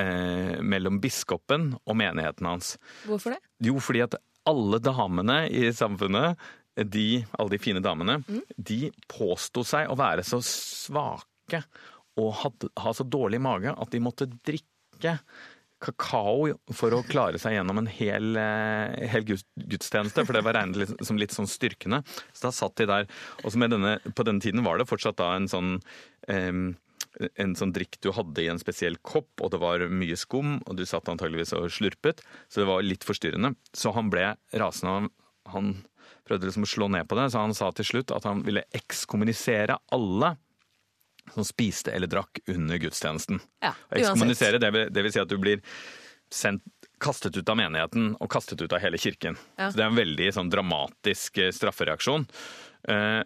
eh, 0.00 0.58
mellom 0.62 1.00
biskopen 1.02 1.72
og 1.82 1.98
menigheten 1.98 2.48
hans. 2.48 2.76
Hvorfor 3.06 3.36
det? 3.36 3.40
Jo, 3.66 3.78
fordi 3.82 4.04
at 4.06 4.18
alle 4.48 4.80
damene 4.82 5.44
i 5.52 5.68
samfunnet, 5.74 6.40
de, 6.88 7.22
alle 7.36 7.52
de 7.52 7.60
fine 7.60 7.82
damene, 7.84 8.22
de 8.56 8.86
påsto 9.10 9.64
seg 9.66 9.90
å 9.92 9.98
være 9.98 10.24
så 10.26 10.40
svake 10.42 11.62
og 12.20 12.30
hadde, 12.42 12.70
ha 12.80 12.92
så 12.96 13.04
dårlig 13.08 13.40
mage 13.44 13.72
at 13.72 13.92
de 13.92 14.00
måtte 14.02 14.28
drikke 14.32 15.18
kakao 15.82 16.52
for 16.76 16.94
å 16.94 17.02
klare 17.06 17.40
seg 17.42 17.56
gjennom 17.56 17.80
en 17.82 17.90
hel, 17.90 18.36
eh, 18.38 19.08
hel 19.10 19.24
gudstjeneste, 19.26 20.24
for 20.24 20.36
det 20.36 20.44
var 20.46 20.56
regnet 20.58 20.78
litt, 20.78 20.92
som 21.04 21.18
litt 21.18 21.34
sånn 21.34 21.50
styrkende. 21.50 22.02
Så 22.32 22.46
da 22.46 22.52
satt 22.54 22.76
de 22.78 22.86
der. 22.86 23.08
Og 23.42 23.50
så 23.52 23.58
med 23.58 23.74
denne, 23.74 23.96
på 24.14 24.26
denne 24.28 24.42
tiden 24.44 24.62
var 24.62 24.78
det 24.78 24.86
fortsatt 24.90 25.18
da 25.18 25.32
en 25.34 25.50
sånn 25.50 25.72
em, 26.30 26.76
en 27.20 27.54
sånn 27.58 27.74
drikk 27.76 27.98
du 28.04 28.10
hadde 28.16 28.42
i 28.42 28.48
en 28.48 28.60
spesiell 28.60 28.96
kopp, 29.04 29.30
og 29.44 29.52
det 29.52 29.60
var 29.62 29.84
mye 29.92 30.16
skum, 30.18 30.58
og 30.64 30.78
du 30.78 30.84
satt 30.88 31.10
antageligvis 31.12 31.54
og 31.58 31.68
slurpet, 31.72 32.22
så 32.48 32.62
det 32.62 32.68
var 32.70 32.84
litt 32.86 33.04
forstyrrende. 33.06 33.54
Så 33.76 33.92
han 33.96 34.12
ble 34.12 34.32
rasende. 34.56 35.12
Han, 35.52 35.74
prøvde 36.22 36.46
liksom 36.46 36.66
å 36.66 36.70
slå 36.70 36.86
ned 36.92 37.08
på 37.10 37.16
det, 37.18 37.30
så 37.32 37.42
han 37.42 37.54
sa 37.56 37.72
til 37.74 37.88
slutt 37.88 38.12
at 38.14 38.26
han 38.28 38.44
ville 38.46 38.62
ekskommunisere 38.78 39.74
alle 39.94 40.36
som 41.34 41.46
spiste 41.46 41.92
eller 41.94 42.10
drakk 42.10 42.40
under 42.50 42.78
gudstjenesten. 42.82 43.40
Ja, 43.62 43.72
Ekskommunisere, 43.94 44.60
det 44.62 44.70
vil, 44.74 44.88
det 44.90 45.04
vil 45.06 45.14
si 45.14 45.22
at 45.22 45.30
du 45.30 45.36
blir 45.42 45.62
sendt, 46.32 46.64
kastet 47.02 47.34
ut 47.34 47.48
av 47.50 47.58
menigheten 47.58 48.12
og 48.22 48.30
kastet 48.30 48.62
ut 48.62 48.72
av 48.72 48.82
hele 48.82 48.98
kirken. 49.00 49.34
Ja. 49.58 49.70
Så 49.70 49.78
det 49.78 49.82
er 49.82 49.90
en 49.90 49.98
veldig 49.98 50.28
sånn 50.36 50.50
dramatisk 50.52 51.40
eh, 51.42 51.50
straffereaksjon. 51.54 52.26
Eh, 52.94 53.22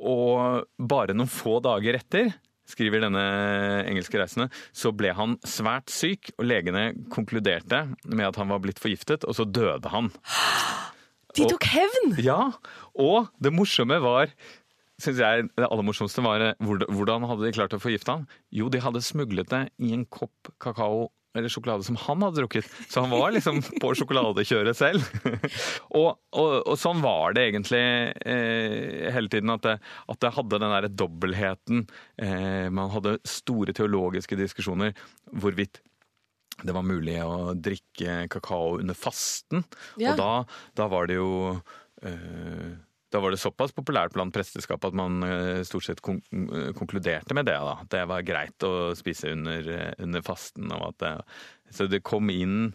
og 0.00 0.70
bare 0.80 1.16
noen 1.16 1.28
få 1.28 1.58
dager 1.64 1.98
etter, 2.00 2.32
skriver 2.70 3.04
denne 3.04 3.24
engelske 3.90 4.20
reisende, 4.20 4.48
så 4.72 4.92
ble 4.96 5.12
han 5.16 5.36
svært 5.46 5.92
syk, 5.92 6.32
og 6.38 6.46
legene 6.48 6.90
konkluderte 7.12 7.84
med 8.06 8.28
at 8.30 8.40
han 8.40 8.50
var 8.52 8.62
blitt 8.64 8.80
forgiftet, 8.82 9.26
og 9.26 9.36
så 9.36 9.46
døde 9.46 9.92
han. 9.92 10.12
De 11.36 11.46
tok 11.46 11.68
hevn! 11.70 12.16
Ja, 12.22 12.50
og 12.98 13.30
det 13.42 13.52
morsomme 13.54 14.00
var 14.02 14.32
synes 15.00 15.20
jeg 15.22 15.46
Det 15.56 15.64
aller 15.64 15.86
morsomste 15.86 16.20
var 16.24 16.42
eh, 16.44 16.70
hvordan 16.92 17.24
hadde 17.28 17.46
de 17.46 17.54
klart 17.56 17.72
å 17.76 17.80
forgifte 17.80 18.18
han? 18.18 18.26
Jo, 18.52 18.68
de 18.72 18.82
hadde 18.84 19.02
smuglet 19.04 19.48
det 19.48 19.62
i 19.80 19.94
en 19.96 20.04
kopp 20.04 20.50
kakao 20.60 21.08
eller 21.34 21.52
sjokolade 21.52 21.86
som 21.86 21.96
han 21.96 22.22
hadde 22.24 22.40
drukket. 22.40 22.66
Så 22.90 23.04
han 23.04 23.12
var 23.12 23.34
liksom 23.34 23.60
på 23.82 23.92
sjokoladekjøret 23.98 24.78
selv. 24.78 25.04
og, 26.00 26.18
og, 26.34 26.54
og 26.64 26.74
sånn 26.80 27.02
var 27.04 27.36
det 27.36 27.46
egentlig 27.50 27.82
eh, 28.26 29.10
hele 29.14 29.30
tiden, 29.30 29.54
at 29.54 29.66
det, 29.66 29.76
at 30.10 30.22
det 30.24 30.34
hadde 30.36 30.58
den 30.58 30.74
derre 30.74 30.90
dobbeltheten. 30.90 31.86
Eh, 32.18 32.66
man 32.74 32.90
hadde 32.94 33.18
store 33.28 33.74
teologiske 33.76 34.38
diskusjoner 34.40 34.96
hvorvidt 35.30 35.82
det 36.60 36.74
var 36.76 36.84
mulig 36.84 37.16
å 37.24 37.54
drikke 37.56 38.26
kakao 38.32 38.78
under 38.80 38.98
fasten. 38.98 39.62
Ja. 40.00 40.12
Og 40.12 40.20
da, 40.20 40.32
da 40.76 40.88
var 40.92 41.08
det 41.08 41.16
jo 41.16 41.30
eh, 42.02 42.74
da 43.10 43.20
var 43.22 43.34
det 43.34 43.40
såpass 43.42 43.74
populært 43.74 44.14
blant 44.14 44.34
presteskapet 44.34 44.92
at 44.92 44.98
man 44.98 45.24
eh, 45.26 45.62
stort 45.66 45.86
sett 45.88 46.02
eh, 46.06 46.70
konkluderte 46.78 47.36
med 47.36 47.48
det. 47.50 47.58
da. 47.58 47.76
Det 47.90 48.02
var 48.10 48.26
greit 48.26 48.66
å 48.66 48.92
spise 48.98 49.32
under, 49.34 49.70
eh, 49.74 49.92
under 49.98 50.22
fasten. 50.26 50.70
Det, 51.00 51.14
så 51.74 51.88
det 51.90 52.04
kom 52.06 52.30
inn 52.30 52.70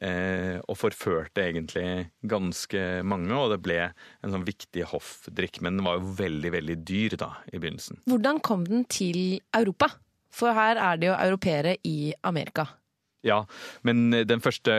eh, 0.00 0.58
og 0.64 0.78
forførte 0.80 1.44
egentlig 1.46 2.08
ganske 2.26 2.82
mange, 3.06 3.32
og 3.36 3.54
det 3.54 3.60
ble 3.64 3.78
en 3.86 4.34
sånn 4.34 4.46
viktig 4.48 4.88
hoffdrikk. 4.92 5.62
Men 5.62 5.78
den 5.78 5.86
var 5.86 6.00
jo 6.00 6.16
veldig, 6.24 6.52
veldig 6.58 6.78
dyr 6.82 7.18
da, 7.20 7.32
i 7.52 7.58
begynnelsen. 7.58 8.02
Hvordan 8.10 8.42
kom 8.44 8.66
den 8.68 8.86
til 8.90 9.38
Europa? 9.54 9.92
For 10.34 10.52
her 10.54 10.76
er 10.76 10.98
det 11.00 11.08
jo 11.08 11.16
europeere 11.16 11.78
i 11.88 12.12
Amerika. 12.26 12.66
Ja, 13.28 13.42
men 13.86 14.08
den 14.10 14.44
første 14.44 14.72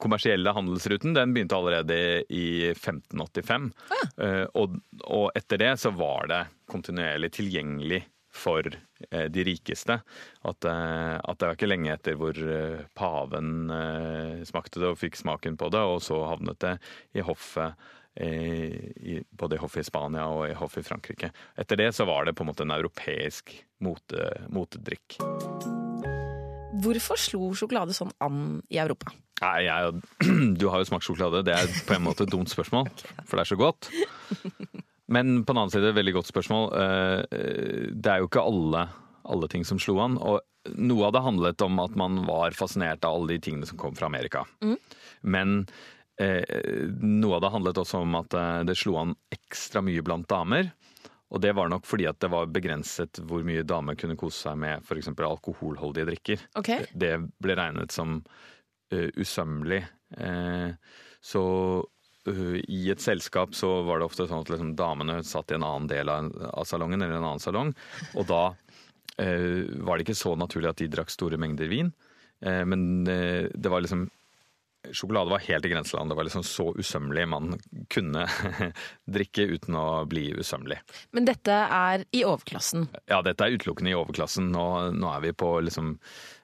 kommersielle 0.00 0.54
handelsruten 0.56 1.14
den 1.16 1.34
begynte 1.36 1.58
allerede 1.58 1.98
i 2.32 2.70
1585. 2.72 3.70
Ah. 3.92 4.46
Og, 4.56 4.78
og 5.04 5.28
etter 5.36 5.60
det 5.60 5.74
så 5.82 5.92
var 5.94 6.30
det 6.30 6.40
kontinuerlig 6.70 7.32
tilgjengelig 7.36 8.04
for 8.30 8.66
eh, 9.10 9.24
de 9.24 9.44
rikeste. 9.44 10.00
At, 10.46 10.64
eh, 10.64 11.16
at 11.18 11.38
det 11.38 11.48
var 11.48 11.56
ikke 11.58 11.70
lenge 11.70 11.94
etter 11.94 12.18
hvor 12.20 12.36
eh, 12.38 12.84
paven 12.96 13.70
eh, 13.74 14.44
smakte 14.48 14.82
det 14.82 14.92
og 14.92 15.00
fikk 15.00 15.18
smaken 15.18 15.58
på 15.60 15.70
det, 15.74 15.82
og 15.82 15.98
så 16.04 16.22
havnet 16.30 16.60
det 16.62 16.76
i 17.18 17.26
hoffet. 17.26 17.74
eh, 18.14 18.78
I, 18.96 19.20
både 19.30 19.58
i 19.58 19.62
hoffet 19.62 19.84
i 19.84 19.90
Spania 19.90 20.28
og 20.30 20.48
i 20.48 20.56
hoffet 20.58 20.84
i 20.84 20.88
Frankrike. 20.88 21.32
Etter 21.58 21.76
det 21.82 21.92
så 21.96 22.06
var 22.08 22.26
det 22.26 22.36
på 22.38 22.46
en 22.46 22.52
måte 22.52 22.66
en 22.66 22.78
europeisk 22.78 23.54
mote, 23.80 24.32
motedrikk. 24.48 25.20
Hvorfor 26.70 27.18
slo 27.18 27.50
sjokolade 27.58 27.94
sånn 27.96 28.12
an 28.22 28.60
i 28.70 28.78
Europa? 28.80 29.10
Nei, 29.42 29.64
jeg, 29.66 30.02
Du 30.60 30.68
har 30.70 30.82
jo 30.82 30.88
smakt 30.88 31.06
sjokolade. 31.06 31.42
Det 31.48 31.56
er 31.56 31.72
på 31.88 31.96
en 31.96 32.04
måte 32.06 32.26
et 32.26 32.32
dumt 32.32 32.50
spørsmål, 32.50 32.88
for 33.26 33.36
det 33.40 33.44
er 33.44 33.50
så 33.50 33.58
godt. 33.58 33.90
Men 35.10 35.40
på 35.42 35.50
den 35.50 35.58
annen 35.64 35.72
side, 35.74 35.90
veldig 35.96 36.14
godt 36.20 36.30
spørsmål. 36.30 36.68
Eh, 36.78 37.90
Det 37.98 38.12
er 38.12 38.22
jo 38.22 38.28
ikke 38.30 38.44
alle, 38.46 38.84
alle 39.26 39.48
ting 39.50 39.66
som 39.66 39.80
slo 39.82 39.98
an. 40.04 40.18
Og 40.22 40.38
noe 40.78 41.08
av 41.08 41.16
det 41.16 41.24
handlet 41.24 41.64
om 41.66 41.80
at 41.82 41.96
man 41.98 42.20
var 42.28 42.54
fascinert 42.54 43.04
av 43.08 43.16
alle 43.18 43.34
de 43.34 43.40
tingene 43.48 43.66
som 43.66 43.80
kom 43.80 43.96
fra 43.98 44.06
Amerika. 44.10 44.44
Men 45.26 45.64
eh, 46.20 46.44
noe 47.00 47.38
av 47.40 47.42
det 47.42 47.50
handlet 47.56 47.80
også 47.82 48.04
om 48.04 48.14
at 48.20 48.36
eh, 48.38 48.60
det 48.68 48.78
slo 48.78 48.94
an 49.00 49.16
ekstra 49.34 49.82
mye 49.82 50.04
blant 50.06 50.28
damer. 50.30 50.70
Og 51.30 51.42
det 51.42 51.52
var 51.54 51.70
nok 51.70 51.86
fordi 51.86 52.08
at 52.10 52.18
det 52.22 52.30
var 52.32 52.50
begrenset 52.50 53.20
hvor 53.26 53.44
mye 53.46 53.62
damer 53.66 53.98
kunne 53.98 54.18
kose 54.18 54.48
seg 54.48 54.58
med 54.58 54.82
f.eks. 54.82 55.12
alkoholholdige 55.14 56.08
drikker. 56.08 56.42
Okay. 56.58 56.88
Det 56.90 57.14
ble 57.42 57.56
regnet 57.58 57.94
som 57.94 58.18
uh, 58.20 59.08
usømmelig. 59.14 59.84
Uh, 60.18 60.74
så 61.22 61.42
uh, 62.26 62.56
i 62.66 62.82
et 62.90 63.02
selskap 63.02 63.54
så 63.54 63.76
var 63.86 64.00
det 64.00 64.10
ofte 64.10 64.26
sånn 64.26 64.42
at 64.42 64.50
liksom, 64.50 64.74
damene 64.78 65.20
satt 65.26 65.54
i 65.54 65.58
en 65.58 65.66
annen 65.66 65.90
del 65.90 66.10
av, 66.10 66.32
av 66.50 66.66
salongen, 66.66 67.02
eller 67.02 67.20
en 67.20 67.28
annen 67.28 67.42
salong, 67.42 67.74
og 68.16 68.26
da 68.30 68.44
var 69.20 69.98
det 69.98 70.06
ikke 70.06 70.16
så 70.16 70.30
naturlig 70.38 70.70
at 70.70 70.78
de 70.80 70.86
drakk 70.88 71.10
store 71.12 71.36
mengder 71.36 71.68
vin. 71.68 71.90
Men 72.40 73.02
det 73.04 73.68
var 73.68 73.82
liksom 73.84 74.06
Sjokolade 74.88 75.30
var 75.30 75.42
helt 75.44 75.66
i 75.66 75.68
grenseland. 75.68 76.10
Det 76.10 76.16
var 76.16 76.24
liksom 76.24 76.44
så 76.46 76.70
usømmelig 76.72 77.26
man 77.28 77.52
kunne 77.92 78.24
drikke 79.16 79.44
uten 79.52 79.76
å 79.76 79.86
bli 80.08 80.30
usømmelig. 80.40 80.80
Men 81.16 81.28
dette 81.28 81.52
er 81.52 82.06
i 82.16 82.22
overklassen. 82.24 82.88
Ja, 83.10 83.20
dette 83.26 83.44
er 83.44 83.58
utelukkende 83.58 83.92
i 83.92 83.98
overklassen. 83.98 84.48
Nå, 84.54 84.66
nå 84.96 85.12
er 85.12 85.24
vi 85.26 85.34
på 85.36 85.52
liksom 85.66 85.92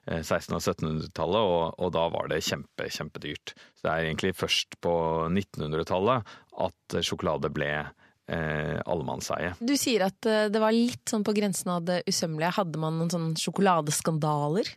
eh, 0.05 0.21
1600- 0.21 0.53
og 0.53 0.61
1700-tallet, 0.61 1.51
og, 1.53 1.63
og 1.81 1.93
da 1.97 2.07
var 2.13 2.29
det 2.31 2.43
kjempe, 2.45 2.89
kjempedyrt. 2.93 3.55
Så 3.73 3.87
det 3.87 3.93
er 3.93 4.09
egentlig 4.11 4.35
først 4.37 4.77
på 4.85 4.93
1900-tallet 5.31 6.35
at 6.67 6.99
sjokolade 7.05 7.51
ble 7.53 7.71
eh, 7.73 8.77
allemannseie. 8.85 9.55
Du 9.59 9.75
sier 9.79 10.07
at 10.07 10.29
eh, 10.29 10.47
det 10.53 10.61
var 10.61 10.75
litt 10.75 11.09
sånn 11.09 11.25
på 11.25 11.35
grensen 11.37 11.73
av 11.73 11.85
det 11.87 12.03
usømmelige. 12.07 12.55
Hadde 12.59 12.81
man 12.81 12.99
noen 13.01 13.13
sånne 13.13 13.41
sjokoladeskandaler? 13.41 14.75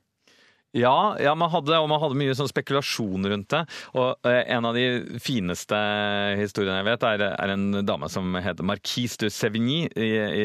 Ja, 0.76 1.16
ja 1.18 1.32
man 1.34 1.50
hadde, 1.50 1.74
og 1.82 1.88
man 1.90 1.98
hadde 2.02 2.18
mye 2.18 2.34
sånn 2.38 2.50
spekulasjon 2.50 3.26
rundt 3.32 3.50
det. 3.54 3.62
Og 3.98 4.28
eh, 4.28 4.42
En 4.54 4.68
av 4.68 4.76
de 4.76 5.18
fineste 5.22 5.78
historiene 6.38 6.80
jeg 6.80 6.88
vet, 6.92 7.06
er, 7.08 7.24
er 7.34 7.54
en 7.56 7.80
dame 7.86 8.10
som 8.12 8.38
heter 8.38 8.66
Marquise 8.66 9.18
de 9.24 9.32
Sevigny. 9.34 9.80
I, 9.90 10.10
i, 10.14 10.44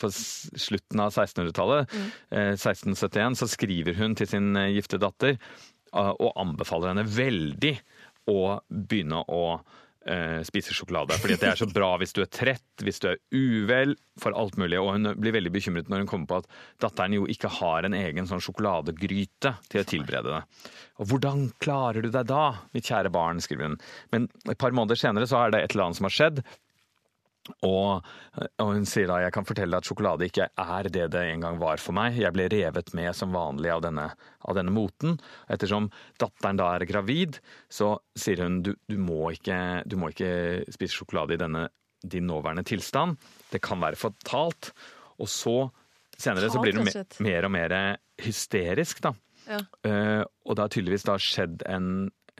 på 0.00 0.10
slutten 0.10 1.04
av 1.04 1.14
1600-tallet, 1.14 1.94
mm. 1.94 2.10
eh, 2.34 2.50
1671, 2.56 3.38
så 3.38 3.50
skriver 3.50 3.98
hun 4.00 4.18
til 4.18 4.30
sin 4.30 4.54
eh, 4.58 4.72
gifte 4.74 4.98
datter 5.02 5.36
eh, 5.36 6.12
og 6.12 6.34
anbefaler 6.34 6.92
henne 6.92 7.06
veldig 7.06 7.76
å 8.30 8.58
begynne 8.68 9.22
å 9.30 9.44
uh, 10.08 10.40
spiser 10.46 10.76
sjokolade. 10.76 11.16
Fordi 11.20 11.36
det 11.40 11.50
er 11.50 11.60
så 11.60 11.68
bra 11.70 11.92
hvis 12.00 12.14
du 12.16 12.22
er 12.24 12.30
trett, 12.32 12.66
hvis 12.84 13.00
du 13.02 13.10
er 13.12 13.20
uvel, 13.34 13.94
for 14.20 14.36
alt 14.38 14.58
mulig. 14.60 14.78
Og 14.80 14.92
hun 14.94 15.12
blir 15.20 15.34
veldig 15.36 15.52
bekymret 15.54 15.90
når 15.90 16.04
hun 16.04 16.10
kommer 16.10 16.30
på 16.30 16.40
at 16.42 16.50
datteren 16.84 17.16
jo 17.16 17.28
ikke 17.30 17.50
har 17.60 17.86
en 17.86 17.96
egen 17.98 18.28
sånn 18.30 18.42
sjokoladegryte 18.44 19.54
til 19.72 19.82
å 19.82 19.88
tilberede 19.88 20.36
det. 20.36 20.42
Og 21.02 21.10
hvordan 21.10 21.48
klarer 21.62 22.04
du 22.04 22.12
deg 22.14 22.28
da, 22.30 22.44
mitt 22.76 22.90
kjære 22.90 23.12
barn, 23.14 23.42
skriver 23.42 23.72
hun. 23.72 23.80
Men 24.14 24.28
et 24.46 24.60
par 24.60 24.74
måneder 24.76 25.00
senere 25.00 25.28
så 25.30 25.42
er 25.42 25.54
det 25.54 25.64
et 25.64 25.74
eller 25.74 25.88
annet 25.88 26.00
som 26.00 26.08
har 26.08 26.16
skjedd. 26.18 26.44
Og, 27.66 28.04
og, 28.56 28.68
hun 28.70 28.86
sier 28.88 29.08
da 29.10 29.18
jeg 29.20 29.34
kan 29.34 29.44
fortelle 29.44 29.76
at 29.76 29.88
sjokolade 29.88 30.28
ikke 30.30 30.46
er 30.48 30.88
det 30.92 31.10
det 31.12 31.24
en 31.28 31.44
gang 31.44 31.58
var 31.60 31.82
for 31.82 31.96
meg. 31.96 32.16
Jeg 32.16 32.32
ble 32.32 32.46
revet 32.52 32.92
med 32.96 33.12
som 33.16 33.34
vanlig 33.36 33.72
av 33.74 33.82
denne, 33.84 34.06
av 34.40 34.56
denne 34.56 34.72
moten. 34.72 35.18
Ettersom 35.52 35.90
datteren 36.20 36.60
da 36.60 36.70
er 36.76 36.86
gravid, 36.88 37.40
så 37.68 37.94
sier 38.16 38.44
hun 38.46 38.62
du, 38.64 38.72
du, 38.88 38.96
må, 39.00 39.26
ikke, 39.36 39.58
du 39.84 39.98
må 40.00 40.12
ikke 40.14 40.64
spise 40.72 40.96
sjokolade 40.96 41.36
i 41.36 41.42
denne, 41.44 41.66
din 42.00 42.28
nåværende 42.30 42.64
tilstand. 42.68 43.20
Det 43.52 43.60
kan 43.64 43.82
være 43.84 44.00
fatalt. 44.00 44.72
Og 45.20 45.28
så 45.30 45.58
senere 46.16 46.48
så 46.50 46.62
blir 46.62 46.80
hun 46.80 46.88
mer 47.26 47.48
og 47.48 47.54
mer 47.54 47.76
hysterisk, 48.24 49.04
da. 49.04 49.12
Ja. 49.44 49.60
Uh, 49.84 50.22
og 50.48 50.56
det 50.56 50.62
har 50.62 50.72
tydeligvis 50.72 51.04
da 51.04 51.18
skjedd 51.20 51.66
en, 51.68 51.88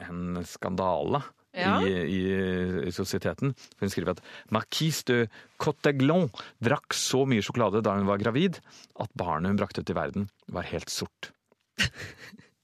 en 0.01 0.39
skandale 0.49 1.21
ja. 1.55 1.77
i, 1.81 1.93
i, 2.05 2.21
i, 2.85 2.93
sosieteten. 2.95 3.55
Hun 3.81 3.91
skriver 3.91 4.15
at 4.15 4.23
Marquise 4.53 5.07
de 5.09 5.19
Coteglon 5.61 6.29
drakk 6.63 6.95
så 6.97 7.23
mye 7.29 7.45
sjokolade 7.45 7.83
da 7.85 7.95
hun 7.97 8.09
var 8.09 8.21
gravid, 8.21 8.59
at 9.01 9.13
barnet 9.17 9.53
hun 9.53 9.61
brakte 9.61 9.85
til 9.85 9.97
verden, 9.97 10.29
var 10.51 10.67
helt 10.71 10.93
sort. 10.93 11.31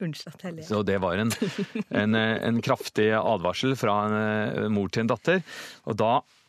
Unnskyld, 0.01 0.63
så 0.65 0.79
det 0.81 0.97
var 1.03 1.19
en, 1.21 1.29
en, 1.93 2.17
en 2.17 2.61
kraftig 2.65 3.11
advarsel 3.19 3.75
fra 3.77 3.99
en, 4.07 4.15
en 4.65 4.73
mor 4.73 4.89
til 4.89 5.03
en 5.03 5.11
datter. 5.11 5.43
Og 5.85 5.99
da 5.99 6.13
Eh, 6.17 6.40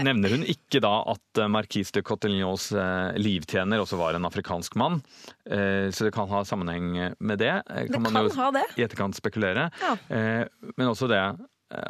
nevner 0.00 0.32
hun 0.36 0.44
ikke 0.48 0.80
da 0.80 0.92
at 1.12 1.40
marquis 1.52 1.92
de 1.92 2.02
Cotignons 2.06 2.70
eh, 2.72 3.12
livtjener 3.20 3.82
også 3.82 3.98
var 4.00 4.16
en 4.16 4.28
afrikansk 4.28 4.76
mann. 4.80 5.00
Så 5.44 6.06
det 6.06 6.12
kan 6.14 6.28
ha 6.30 6.42
sammenheng 6.46 7.16
med 7.18 7.40
det. 7.42 7.52
Kan 7.66 7.90
det 7.90 8.00
man 8.00 8.14
kan 8.14 8.28
jo 8.28 8.36
ha 8.38 8.50
det. 8.54 8.64
i 8.78 8.84
etterkant 8.86 9.18
spekulere. 9.18 9.68
Ja. 9.82 9.96
Men 10.76 10.86
også 10.88 11.08
det 11.10 11.20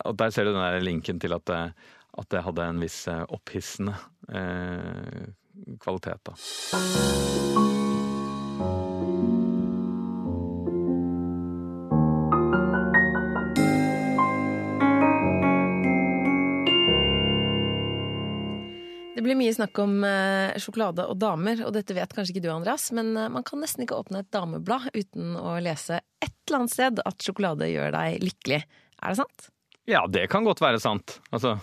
Og 0.06 0.16
der 0.18 0.30
ser 0.30 0.44
du 0.49 0.52
den 0.54 0.62
der 0.62 0.80
linken 0.80 1.21
til 1.21 1.35
at, 1.37 1.50
at 1.50 2.30
det 2.30 2.42
hadde 2.42 2.68
en 2.73 2.82
viss 2.82 3.04
opphissende 3.09 3.94
kvalitet, 5.82 6.23
da. 6.25 6.32
Mye 19.42 19.54
snakk 19.54 19.78
om 19.82 19.96
eh, 20.06 20.58
sjokolade 20.62 21.06
og 21.11 21.18
damer, 21.20 21.64
og 21.66 21.75
dette 21.75 21.96
vet 21.96 22.12
kanskje 22.14 22.37
ikke 22.37 22.44
du, 22.46 22.52
Andreas, 22.54 22.90
men 22.94 23.12
eh, 23.18 23.30
man 23.32 23.44
kan 23.46 23.61
nesten 23.62 23.84
ikke 23.84 23.99
åpne 23.99 24.22
et 24.22 24.30
dameblad 24.34 24.92
uten 24.94 25.34
å 25.38 25.56
lese 25.62 25.99
et 26.22 26.32
eller 26.46 26.62
annet 26.62 26.75
sted 26.75 27.02
at 27.04 27.26
sjokolade 27.26 27.70
gjør 27.72 27.94
deg 27.96 28.22
lykkelig. 28.22 28.61
Er 29.02 29.14
det 29.14 29.20
sant? 29.20 29.49
Ja, 29.90 30.04
det 30.06 30.28
kan 30.30 30.46
godt 30.46 30.62
være 30.62 30.78
sant. 30.78 31.16
Altså, 31.34 31.56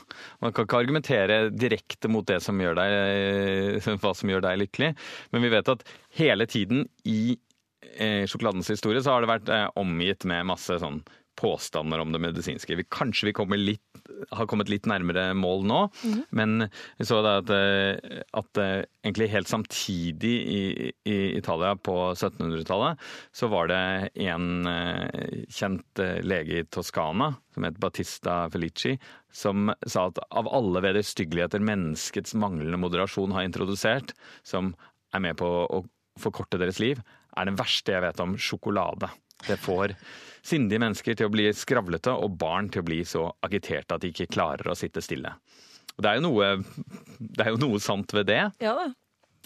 man 0.44 0.52
kan 0.52 0.68
ikke 0.68 0.82
argumentere 0.82 1.38
direkte 1.56 2.12
mot 2.12 2.28
det 2.28 2.42
som 2.44 2.60
gjør 2.60 2.76
deg, 2.82 2.96
eh, 3.80 3.92
hva 4.04 4.16
som 4.18 4.32
gjør 4.32 4.44
deg 4.50 4.64
lykkelig, 4.66 4.92
men 5.32 5.46
vi 5.46 5.54
vet 5.56 5.72
at 5.76 5.86
hele 6.20 6.50
tiden 6.50 6.88
i 7.08 7.38
sjokoladens 8.00 8.70
historie 8.70 9.02
så 9.04 9.16
har 9.16 9.24
det 9.24 9.30
vært 9.32 9.50
omgitt 9.80 10.24
med 10.30 10.46
masse 10.48 10.76
sånn 10.80 11.00
påstander 11.40 12.00
om 12.00 12.12
det 12.14 12.22
medisinske. 12.22 12.78
Kanskje 12.92 13.32
vi 13.32 13.36
kommer 13.36 13.60
litt, 13.60 13.89
har 14.36 14.48
kommet 14.50 14.70
litt 14.72 14.88
nærmere 14.90 15.32
mål 15.38 15.64
nå, 15.68 15.80
mm. 16.04 16.22
men 16.36 16.66
vi 17.00 17.08
så 17.08 17.20
da 17.26 17.38
at, 17.42 17.52
eh, 17.54 18.22
at, 18.38 18.62
eh, 18.62 18.84
egentlig 19.06 19.30
helt 19.34 19.52
samtidig 19.52 20.34
i, 20.44 20.64
i 21.10 21.18
Italia 21.38 21.76
på 21.76 21.96
1700-tallet 22.14 23.00
så 23.36 23.50
var 23.52 23.70
det 23.72 23.82
en 24.30 24.68
eh, 24.70 25.46
kjent 25.54 26.04
lege 26.26 26.62
i 26.62 26.66
Toskana 26.68 27.32
som 27.56 27.68
het 27.68 27.80
Battista 27.82 28.42
Felici, 28.54 28.96
som 29.32 29.72
sa 29.88 30.08
at 30.10 30.20
av 30.30 30.50
alle 30.52 30.84
vederstyggeligheter 30.86 31.64
menneskets 31.64 32.36
manglende 32.40 32.80
moderasjon 32.82 33.34
har 33.36 33.48
introdusert, 33.48 34.14
som 34.44 34.74
er 35.16 35.24
med 35.26 35.40
på 35.40 35.50
å 35.66 35.84
forkorte 36.20 36.60
deres 36.62 36.80
liv, 36.84 37.02
er 37.38 37.50
den 37.50 37.60
verste 37.60 37.96
jeg 37.96 38.04
vet 38.04 38.22
om 38.24 38.36
sjokolade. 38.40 39.10
Det 39.48 39.56
får 39.62 39.96
sindige 40.50 40.82
mennesker 40.82 41.18
til 41.18 41.30
å 41.30 41.34
bli 41.34 41.48
skravlete 41.56 42.14
og 42.14 42.38
barn 42.42 42.70
til 42.74 42.84
å 42.84 42.88
bli 42.90 43.04
så 43.08 43.28
agiterte 43.46 43.96
at 43.96 44.04
de 44.04 44.12
ikke 44.14 44.32
klarer 44.34 44.72
å 44.72 44.78
sitte 44.78 45.04
stille. 45.06 45.36
Og 45.96 46.04
det 46.06 46.12
er 46.12 46.20
jo 46.20 46.26
noe, 46.30 46.50
er 47.44 47.52
jo 47.54 47.62
noe 47.62 47.82
sant 47.84 48.14
ved 48.16 48.30
det. 48.32 48.44
Ja 48.64 48.76
da. 48.78 48.90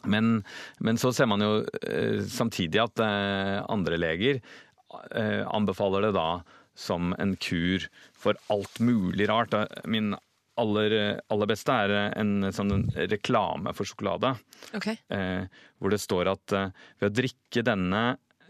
Men, 0.04 0.42
men, 0.84 1.00
så 1.00 1.14
ser 1.16 1.30
man 1.32 1.42
jo 1.44 1.62
eh, 1.88 2.20
samtidig 2.28 2.82
at 2.84 3.00
eh, 3.00 3.62
andre 3.72 4.00
leger 4.02 4.42
eh, 4.42 5.44
anbefaler 5.48 6.10
det 6.10 6.12
da 6.18 6.28
som 6.76 7.14
en 7.22 7.36
kur 7.40 7.86
for 8.18 8.38
alt 8.52 8.82
mulig 8.84 9.30
rart. 9.30 9.56
Min 9.88 10.12
aller, 10.60 10.96
aller 11.34 11.50
beste 11.50 11.76
er 11.86 11.94
en 12.20 12.50
sånn 12.54 12.88
reklame 13.10 13.74
for 13.78 13.90
sjokolade. 13.90 14.36
Okay. 14.76 15.00
Eh, 15.14 15.46
hvor 15.80 15.94
det 15.94 16.02
står 16.04 16.34
at 16.34 16.56
eh, 16.58 16.72
ved 17.00 17.10
å 17.10 17.18
drikke 17.22 17.66
denne 17.66 18.04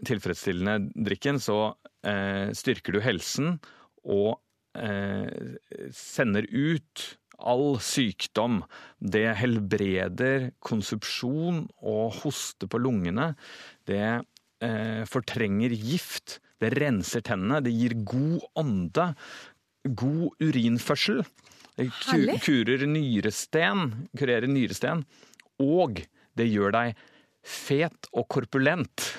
tilfredsstillende 0.04 1.04
drikken, 1.06 1.40
så 1.40 1.76
styrker 2.04 2.92
du 2.92 3.00
helsen 3.00 3.54
og 4.04 4.40
eh, 4.76 5.56
sender 5.94 6.46
ut 6.50 7.04
all 7.44 7.78
sykdom. 7.82 8.62
Det 8.98 9.26
helbreder 9.40 10.50
konsupsjon 10.64 11.64
og 11.82 12.20
hoste 12.22 12.68
på 12.70 12.80
lungene. 12.82 13.32
Det 13.88 14.04
eh, 14.64 15.02
fortrenger 15.10 15.74
gift. 15.74 16.38
Det 16.62 16.72
renser 16.78 17.24
tennene. 17.26 17.62
Det 17.64 17.74
gir 17.74 17.96
god 18.06 18.44
ånde. 18.60 19.08
God 19.84 20.44
urinførsel. 20.44 21.24
Det 21.74 21.90
kurer 22.44 22.86
nyresten. 22.86 24.08
Kurerer 24.16 24.48
nyresten. 24.50 25.04
Og 25.62 26.04
det 26.38 26.48
gjør 26.50 26.74
deg 26.74 27.02
fet 27.44 28.08
og 28.14 28.28
korpulent. 28.32 29.10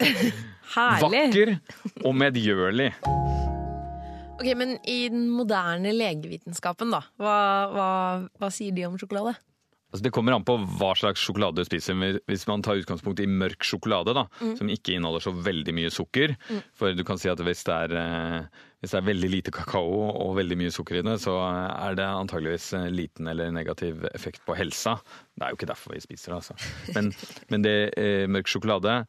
Herlig! 0.70 1.34
Vakker 1.34 2.06
og 2.06 2.16
medgjørlig. 2.16 2.90
Ok, 4.40 4.48
Men 4.56 4.78
i 4.88 5.02
den 5.12 5.28
moderne 5.34 5.92
legevitenskapen, 5.92 6.92
da, 6.94 7.02
hva, 7.20 7.36
hva, 7.74 7.88
hva 8.40 8.50
sier 8.54 8.72
de 8.76 8.86
om 8.88 8.98
sjokolade? 9.00 9.34
Altså 9.90 10.06
det 10.06 10.12
kommer 10.14 10.36
an 10.36 10.44
på 10.46 10.54
hva 10.78 10.92
slags 10.94 11.22
sjokolade 11.24 11.58
du 11.58 11.66
spiser. 11.66 11.98
Hvis 12.30 12.46
man 12.46 12.62
tar 12.62 12.78
utgangspunkt 12.78 13.20
i 13.24 13.26
mørk 13.26 13.66
sjokolade, 13.66 14.14
da, 14.14 14.22
mm. 14.38 14.52
som 14.60 14.70
ikke 14.70 14.94
inneholder 14.94 15.24
så 15.24 15.32
veldig 15.34 15.74
mye 15.74 15.90
sukker 15.90 16.36
mm. 16.38 16.60
For 16.78 16.94
du 16.94 17.02
kan 17.06 17.18
si 17.18 17.30
at 17.32 17.42
hvis 17.42 17.64
det, 17.66 17.78
er, 17.88 17.94
eh, 17.98 18.68
hvis 18.78 18.94
det, 18.94 19.00
er, 19.00 19.08
veldig 19.08 19.30
lite 19.32 19.54
kakao 19.54 20.12
og 20.12 20.36
veldig 20.38 20.60
mye 20.62 20.74
sukker 20.74 21.00
i 21.00 21.02
det, 21.06 21.16
så 21.24 21.34
er 21.42 21.98
det 21.98 22.06
antageligvis 22.06 22.68
eh, 22.78 22.86
liten 22.94 23.32
eller 23.32 23.50
negativ 23.54 24.06
effekt 24.14 24.46
på 24.46 24.54
helsa. 24.58 24.94
Det 25.34 25.42
er 25.42 25.50
jo 25.50 25.58
ikke 25.58 25.72
derfor 25.72 25.96
vi 25.96 26.04
spiser 26.06 26.36
det, 26.36 26.38
altså. 26.38 26.70
Men, 26.94 27.10
men 27.50 27.66
det, 27.66 27.76
eh, 27.98 28.28
mørk 28.30 28.50
sjokolade 28.52 29.00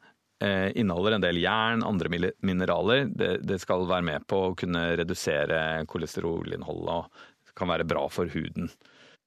inneholder 0.42 1.16
en 1.16 1.24
del 1.24 1.38
jern, 1.42 1.84
andre 1.86 2.32
mineraler. 2.42 3.06
Det, 3.10 3.34
det, 3.46 3.60
skal 3.62 3.86
være 3.90 4.06
med 4.08 4.26
på 4.30 4.40
å 4.48 4.54
kunne 4.58 4.88
redusere 4.98 5.84
kolesterolinnholdet 5.90 6.96
og 6.96 7.54
kan 7.58 7.70
være 7.70 7.86
bra 7.88 8.06
for 8.10 8.30
huden. 8.32 8.70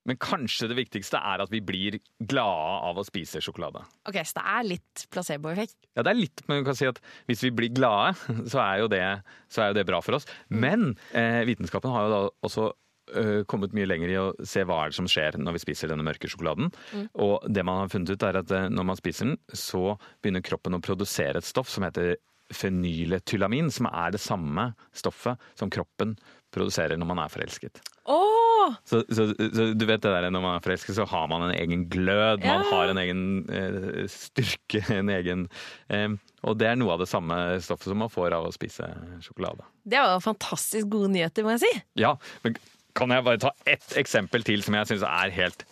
Men 0.06 0.18
kanskje 0.22 0.68
det 0.70 0.78
viktigste 0.78 1.18
er 1.18 1.42
at 1.42 1.50
vi 1.50 1.60
blir 1.66 1.98
glade 2.30 2.78
av 2.88 2.98
å 3.00 3.04
spise 3.06 3.42
sjokolade. 3.42 3.82
Ok, 4.06 4.20
Så 4.22 4.38
det 4.38 4.44
er 4.52 4.68
litt 4.68 5.06
placeboeffekt? 5.10 5.76
Ja, 5.98 6.04
det 6.06 6.12
er 6.12 6.20
litt, 6.20 6.42
men 6.46 6.62
du 6.62 6.68
kan 6.68 6.78
si 6.78 6.86
at 6.86 7.00
hvis 7.26 7.42
vi 7.48 7.50
blir 7.58 7.74
glade, 7.74 8.14
så 8.52 8.62
er 8.62 8.84
jo 8.84 8.90
det, 8.92 9.02
er 9.02 9.72
jo 9.72 9.78
det 9.78 9.86
bra 9.88 10.00
for 10.04 10.18
oss. 10.18 10.28
Mm. 10.46 10.60
Men 10.62 10.86
eh, 11.10 11.42
vitenskapen 11.48 11.94
har 11.94 12.06
jo 12.06 12.14
da 12.14 12.20
også 12.46 12.70
uh, 13.14 13.42
kommet 13.50 13.74
mye 13.76 13.88
lenger 13.88 14.12
i 14.12 14.18
å 14.20 14.28
se 14.42 14.64
hva 14.66 14.82
er 14.82 14.92
det 14.92 14.98
som 14.98 15.10
skjer 15.10 15.38
når 15.40 15.58
vi 15.58 15.64
spiser 15.66 15.92
denne 15.92 16.06
mørke 16.06 16.30
sjokoladen. 16.30 16.70
Mm. 16.92 17.08
Og 17.26 17.46
det 17.50 17.66
man 17.66 17.82
har 17.82 17.92
funnet 17.92 18.14
ut 18.14 18.26
er 18.26 18.40
at 18.42 18.54
uh, 18.54 18.68
når 18.72 18.88
man 18.92 19.00
spiser 19.00 19.30
den, 19.30 19.36
så 19.52 19.98
begynner 20.20 20.44
kroppen 20.46 20.78
å 20.78 20.82
produsere 20.84 21.42
et 21.42 21.48
stoff 21.48 21.70
som 21.72 21.86
heter 21.86 22.16
fenyletylamin, 22.54 23.70
som 23.74 23.88
er 23.90 24.14
det 24.14 24.22
samme 24.22 24.70
stoffet 24.94 25.40
som 25.58 25.70
kroppen 25.72 26.14
produserer 26.54 26.98
når 26.98 27.10
man 27.10 27.20
er 27.24 27.32
forelsket. 27.32 27.80
Åh! 28.06 28.76
Så, 28.86 29.02
så, 29.10 29.28
så 29.30 29.66
du 29.78 29.84
vet 29.86 30.02
det 30.02 30.10
der, 30.10 30.28
når 30.32 30.42
man 30.42 30.56
er 30.56 30.64
forelsket, 30.64 30.96
så 30.96 31.06
har 31.10 31.26
man 31.30 31.44
en 31.46 31.54
egen 31.54 31.84
glød, 31.90 32.42
man 32.42 32.64
har 32.70 32.90
en 32.90 33.00
egen 33.02 33.20
eh, 33.52 34.06
styrke, 34.10 34.82
en 35.00 35.10
egen 35.12 35.46
eh, 35.92 36.08
Og 36.46 36.56
det 36.58 36.70
er 36.70 36.78
noe 36.78 36.96
av 36.96 37.02
det 37.02 37.10
samme 37.10 37.36
stoffet 37.62 37.90
som 37.90 38.00
man 38.02 38.12
får 38.12 38.34
av 38.36 38.48
å 38.48 38.54
spise 38.54 38.88
sjokolade. 39.24 39.66
Det 39.86 40.00
var 40.02 40.24
fantastisk 40.24 40.90
gode 40.94 41.12
nyheter, 41.14 41.46
må 41.46 41.54
jeg 41.56 41.66
si. 41.66 41.72
Ja, 42.02 42.16
men 42.46 42.58
kan 42.96 43.12
jeg 43.12 43.24
bare 43.26 43.42
ta 43.42 43.52
ett 43.68 43.96
eksempel 44.00 44.44
til 44.46 44.62
som 44.64 44.76
jeg 44.78 44.92
syns 44.92 45.06
er 45.08 45.34
helt 45.36 45.66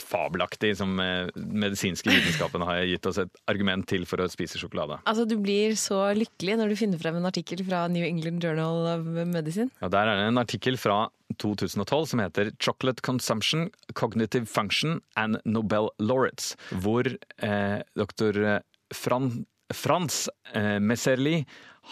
fabelaktig, 0.00 0.72
som 0.78 0.96
eh, 1.00 1.28
medisinske 1.36 2.08
vitenskapen 2.08 2.64
har 2.64 2.82
gitt 2.88 3.06
oss 3.08 3.18
et 3.20 3.32
argument 3.50 3.84
til 3.90 4.06
for 4.08 4.22
å 4.24 4.28
spise 4.32 4.60
sjokolade. 4.60 4.98
Altså, 5.08 5.26
Du 5.28 5.36
blir 5.40 5.76
så 5.76 6.00
lykkelig 6.16 6.56
når 6.60 6.72
du 6.72 6.78
finner 6.80 7.02
frem 7.02 7.18
en 7.18 7.28
artikkel 7.28 7.60
fra 7.66 7.84
New 7.92 8.04
England 8.06 8.44
Journal 8.44 8.88
of 8.94 9.10
Medicine. 9.28 9.68
Ja, 9.82 9.90
der 9.92 10.08
er 10.08 10.20
det 10.20 10.30
en 10.30 10.40
artikkel 10.40 10.78
fra 10.80 11.10
2012 11.42 12.06
som 12.12 12.24
heter 12.24 12.52
'Chocolate 12.58 13.02
Consumption, 13.02 13.70
Cognitive 13.94 14.46
Function 14.46 15.00
and 15.16 15.40
Nobel 15.44 15.90
Laureates', 16.00 16.56
hvor 16.72 17.04
eh, 17.42 17.80
doktor 17.96 18.62
Fran, 18.92 19.44
Frans 19.72 20.28
eh, 20.54 20.78
Messerli 20.80 21.44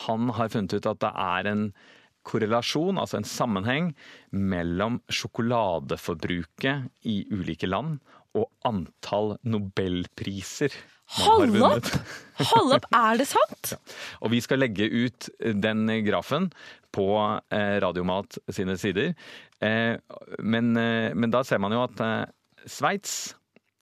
han 0.06 0.28
har 0.30 0.48
funnet 0.48 0.74
ut 0.74 0.86
at 0.86 1.00
det 1.02 1.10
er 1.12 1.48
en 1.50 1.72
korrelasjon, 2.26 2.98
altså 3.00 3.20
en 3.20 3.28
sammenheng, 3.28 3.92
mellom 4.30 5.00
sjokoladeforbruket 5.10 6.90
i 7.08 7.22
ulike 7.32 7.68
land 7.70 7.98
og 8.38 8.46
antall 8.68 9.36
nobelpriser 9.42 10.74
Hold 11.18 11.56
opp! 11.66 11.88
Hold 12.52 12.76
opp, 12.76 12.84
er 12.94 13.18
det 13.18 13.26
sant? 13.26 13.72
Og 14.22 14.30
vi 14.30 14.38
skal 14.44 14.62
legge 14.62 14.86
ut 14.86 15.26
den 15.40 15.90
grafen 16.06 16.50
på 16.94 17.08
eh, 17.50 17.78
Radiomat 17.82 18.38
sine 18.54 18.76
sider. 18.78 19.16
Eh, 19.58 19.98
men, 20.38 20.70
eh, 20.78 21.10
men 21.10 21.34
da 21.34 21.42
ser 21.46 21.58
man 21.62 21.74
jo 21.74 21.82
at 21.82 22.30
Sveits 22.70 23.34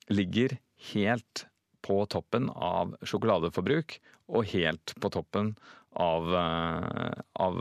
ligger 0.09 0.57
helt 0.94 1.44
på 1.85 2.01
toppen 2.09 2.48
av 2.48 2.96
sjokoladeforbruk, 3.05 3.98
og 4.33 4.48
helt 4.55 4.92
på 5.01 5.11
toppen 5.12 5.55
av, 5.96 6.27
av 6.33 7.61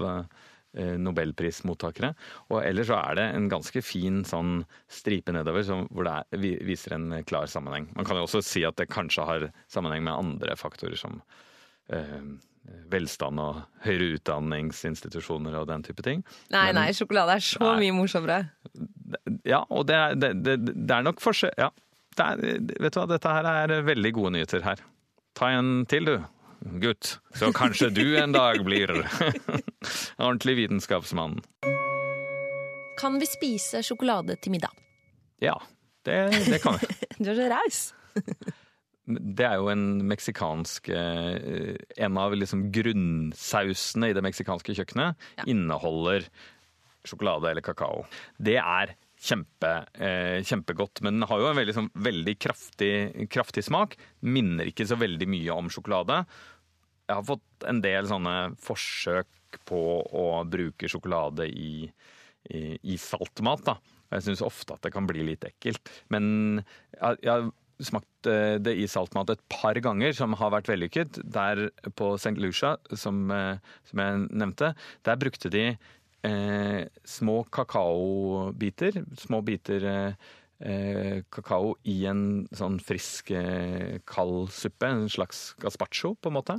nobelprismottakere. 0.78 2.14
Og 2.52 2.60
ellers 2.64 2.88
så 2.92 2.98
er 3.02 3.18
det 3.20 3.26
en 3.36 3.48
ganske 3.52 3.82
fin 3.86 4.22
sånn 4.28 4.60
stripe 4.92 5.34
nedover 5.36 5.66
som, 5.66 5.88
hvor 5.92 6.06
det 6.08 6.14
er, 6.20 6.60
viser 6.68 6.94
en 6.98 7.10
klar 7.28 7.50
sammenheng. 7.52 7.90
Man 7.98 8.06
kan 8.08 8.20
jo 8.20 8.28
også 8.28 8.44
si 8.46 8.64
at 8.68 8.78
det 8.80 8.90
kanskje 8.94 9.26
har 9.28 9.48
sammenheng 9.74 10.06
med 10.06 10.14
andre 10.14 10.56
faktorer 10.60 11.00
som 11.00 11.22
eh, 11.90 12.22
velstand 12.92 13.40
og 13.40 13.62
høyere 13.86 14.18
utdanningsinstitusjoner 14.20 15.56
og 15.62 15.68
den 15.70 15.84
type 15.88 16.04
ting. 16.04 16.24
Nei, 16.52 16.66
Men- 16.72 16.76
nei, 16.82 16.88
sjokolade 16.94 17.38
er 17.40 17.44
så 17.48 17.64
Nei. 17.64 17.80
mye 17.88 17.96
morsommere. 17.96 18.40
Ja, 19.48 19.64
og 19.70 19.88
det 19.88 19.96
er, 19.96 20.16
det, 20.16 20.32
det, 20.44 20.58
det 20.88 20.92
er 20.98 21.04
nok 21.08 21.22
forskjell... 21.24 21.54
Ja. 21.58 21.72
Er, 22.18 22.40
vet 22.42 22.96
du 22.96 22.98
hva, 22.98 23.06
dette 23.12 23.30
her 23.30 23.46
er 23.46 23.84
veldig 23.86 24.12
gode 24.18 24.32
nyheter 24.34 24.64
her. 24.66 24.80
Ta 25.38 25.52
en 25.54 25.86
til, 25.86 26.08
du. 26.10 26.16
Gutt. 26.82 27.20
Så 27.38 27.52
kanskje 27.54 27.92
du 27.94 28.18
en 28.18 28.34
dag 28.34 28.58
blir 28.66 28.90
ordentlig 30.18 30.58
vitenskapsmann. 30.62 31.40
Kan 32.98 33.20
vi 33.22 33.30
spise 33.30 33.84
sjokolade 33.86 34.38
til 34.42 34.56
middag? 34.56 34.74
Ja, 35.44 35.58
det, 36.08 36.22
det 36.48 36.62
kan 36.64 36.80
vi. 36.82 36.94
Du 37.24 37.32
er 37.34 37.38
så 37.38 37.50
raus. 37.52 37.82
Det 39.08 39.46
er 39.48 39.56
jo 39.56 39.70
en 39.72 40.02
meksikansk 40.04 40.90
eh, 40.92 41.78
En 41.96 42.18
av 42.20 42.34
liksom 42.36 42.66
grunnsausene 42.76 44.10
i 44.12 44.16
det 44.18 44.24
meksikanske 44.26 44.76
kjøkkenet 44.76 45.48
inneholder 45.48 46.28
sjokolade 47.08 47.54
eller 47.54 47.64
kakao. 47.64 48.02
Det 48.36 48.58
er 48.60 48.98
kjempe, 49.18 49.72
eh, 49.96 50.44
kjempegodt, 50.44 51.02
men 51.02 51.24
har 51.24 51.40
jo 51.40 51.48
en 51.50 51.58
veldig, 51.58 51.76
sånn, 51.78 51.90
veldig 51.96 52.36
kraftig, 52.44 52.92
kraftig 53.32 53.64
smak. 53.64 53.96
Minner 54.22 54.68
ikke 54.68 54.86
så 54.90 54.98
veldig 55.00 55.28
mye 55.32 55.56
om 55.56 55.72
sjokolade. 55.72 56.26
Jeg 57.08 57.16
har 57.16 57.28
fått 57.28 57.68
en 57.70 57.82
del 57.84 58.08
sånne 58.10 58.36
forsøk 58.60 59.62
på 59.68 59.82
å 60.04 60.26
bruke 60.48 60.90
sjokolade 60.92 61.48
i, 61.48 61.88
i, 62.52 62.64
i 62.84 62.98
saltmat. 63.00 63.64
Da. 63.68 63.78
Jeg 64.12 64.26
syns 64.26 64.44
ofte 64.46 64.76
at 64.76 64.84
det 64.84 64.94
kan 64.96 65.08
bli 65.08 65.24
litt 65.30 65.48
ekkelt. 65.48 65.92
Men 66.14 66.60
jeg, 66.60 67.20
jeg 67.24 67.32
har 67.32 67.48
smakt 67.88 68.30
eh, 68.30 68.58
det 68.64 68.74
i 68.80 68.88
saltmat 68.92 69.32
et 69.34 69.44
par 69.52 69.80
ganger, 69.84 70.16
som 70.18 70.36
har 70.40 70.52
vært 70.56 70.72
vellykket. 70.72 71.22
Der 71.24 71.68
på 72.00 72.14
St. 72.18 72.36
Lucia, 72.42 72.76
som, 72.92 73.28
eh, 73.32 73.64
som 73.90 74.04
jeg 74.04 74.26
nevnte, 74.28 74.74
der 75.08 75.22
brukte 75.22 75.52
de 75.54 75.66
eh, 76.28 76.82
små 77.08 77.44
kakaobiter. 77.54 79.04
Små 79.24 79.42
biter 79.48 79.88
eh, 79.94 80.34
kakao 81.30 81.76
i 81.86 82.00
en 82.10 82.48
sånn 82.56 82.80
frisk, 82.82 83.30
eh, 83.32 84.00
kald 84.10 84.50
suppe. 84.54 84.90
En 84.90 85.10
slags 85.12 85.52
gazpacho, 85.62 86.16
på 86.18 86.32
en 86.32 86.38
måte. 86.40 86.58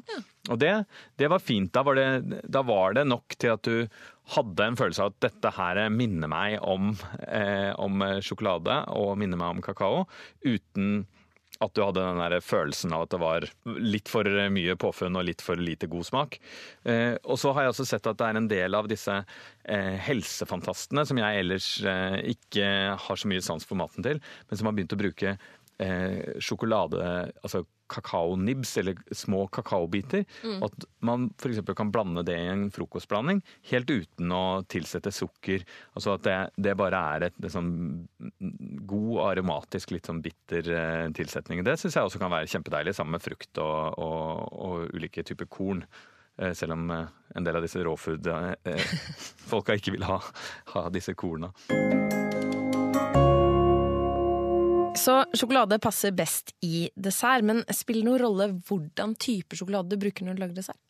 Og 0.48 0.60
det, 0.62 0.72
det 1.18 1.30
var 1.32 1.42
fint. 1.42 1.72
Da 1.74 1.82
var 1.86 1.98
det, 1.98 2.42
da 2.46 2.62
var 2.62 2.94
det 2.94 3.08
nok 3.08 3.34
til 3.38 3.56
at 3.56 3.66
du 3.66 3.88
hadde 4.36 4.66
en 4.68 4.78
følelse 4.78 5.02
av 5.02 5.14
at 5.14 5.20
dette 5.28 5.54
her 5.56 5.82
minner 5.90 6.30
meg 6.30 6.58
om, 6.62 6.92
eh, 7.26 7.72
om 7.80 8.04
sjokolade 8.22 8.82
og 8.94 9.16
minner 9.20 9.40
meg 9.40 9.56
om 9.56 9.64
kakao, 9.64 10.04
uten 10.44 11.06
at 11.64 11.74
du 11.74 11.82
hadde 11.82 12.04
den 12.04 12.20
der 12.22 12.44
følelsen 12.44 12.92
av 12.94 13.04
at 13.04 13.12
det 13.14 13.20
var 13.22 13.46
litt 13.82 14.10
for 14.10 14.26
mye 14.54 14.76
påfunn 14.78 15.18
og 15.18 15.26
litt 15.26 15.42
for 15.42 15.58
lite 15.58 15.88
god 15.90 16.06
smak. 16.06 16.38
Eh, 16.86 17.14
og 17.24 17.38
så 17.40 17.52
har 17.54 17.66
jeg 17.66 17.74
også 17.74 17.88
sett 17.90 18.06
at 18.06 18.20
det 18.20 18.28
er 18.28 18.38
en 18.38 18.50
del 18.50 18.78
av 18.78 18.90
disse 18.90 19.16
eh, 19.18 19.94
helsefantastene 20.06 21.04
som 21.08 21.18
jeg 21.18 21.42
ellers 21.42 21.70
eh, 21.82 22.18
ikke 22.34 22.68
har 23.02 23.20
så 23.20 23.30
mye 23.30 23.44
sans 23.44 23.66
for 23.66 23.80
maten 23.80 24.06
til, 24.06 24.22
men 24.48 24.60
som 24.60 24.70
har 24.70 24.78
begynt 24.78 24.94
å 24.94 25.00
bruke 25.02 25.34
sjokolade, 26.42 27.02
altså 27.42 27.64
kakaonibs, 27.88 28.76
eller 28.76 28.98
små 29.14 29.46
kakaobiter. 29.46 30.24
Mm. 30.44 30.62
at 30.62 30.84
man 31.00 31.30
f.eks. 31.38 31.60
kan 31.76 31.92
blande 31.92 32.22
det 32.26 32.36
i 32.36 32.48
en 32.50 32.66
frokostblanding 32.74 33.40
helt 33.70 33.90
uten 33.90 34.32
å 34.34 34.42
tilsette 34.68 35.12
sukker. 35.14 35.64
Altså 35.94 36.16
at 36.16 36.26
det, 36.26 36.36
det 36.68 36.76
bare 36.78 37.00
er 37.14 37.28
et, 37.28 37.38
liksom, 37.42 37.70
god, 38.88 39.14
aromatisk, 39.30 39.94
litt 39.94 40.10
sånn 40.10 40.22
bitter 40.24 40.68
eh, 40.74 41.06
tilsetning. 41.16 41.64
Det 41.66 41.78
syns 41.80 41.96
jeg 41.96 42.10
også 42.10 42.20
kan 42.22 42.34
være 42.34 42.50
kjempedeilig 42.50 42.96
sammen 42.98 43.16
med 43.16 43.24
frukt 43.24 43.62
og, 43.64 43.98
og, 43.98 44.52
og 44.52 44.98
ulike 44.98 45.24
typer 45.26 45.48
korn. 45.50 45.84
Eh, 46.38 46.52
Selv 46.58 46.76
om 46.76 46.90
eh, 46.94 47.06
en 47.36 47.48
del 47.48 47.56
av 47.58 47.64
disse 47.64 47.82
råfood-folka 47.86 49.76
ikke 49.80 49.96
vil 49.96 50.06
ha, 50.08 50.20
ha 50.74 50.88
disse 50.94 51.16
korna. 51.18 51.52
Så 54.98 55.14
sjokolade 55.36 55.78
passer 55.82 56.12
best 56.16 56.54
i 56.64 56.88
dessert, 56.98 57.44
men 57.46 57.62
spiller 57.74 58.02
det 58.02 58.08
noen 58.08 58.22
rolle 58.22 58.48
hvordan 58.66 59.14
type 59.20 59.58
sjokolade 59.58 59.94
du 59.94 60.00
bruker 60.00 60.26
når 60.26 60.36
du 60.36 60.42
lager 60.42 60.58
dessert? 60.58 60.80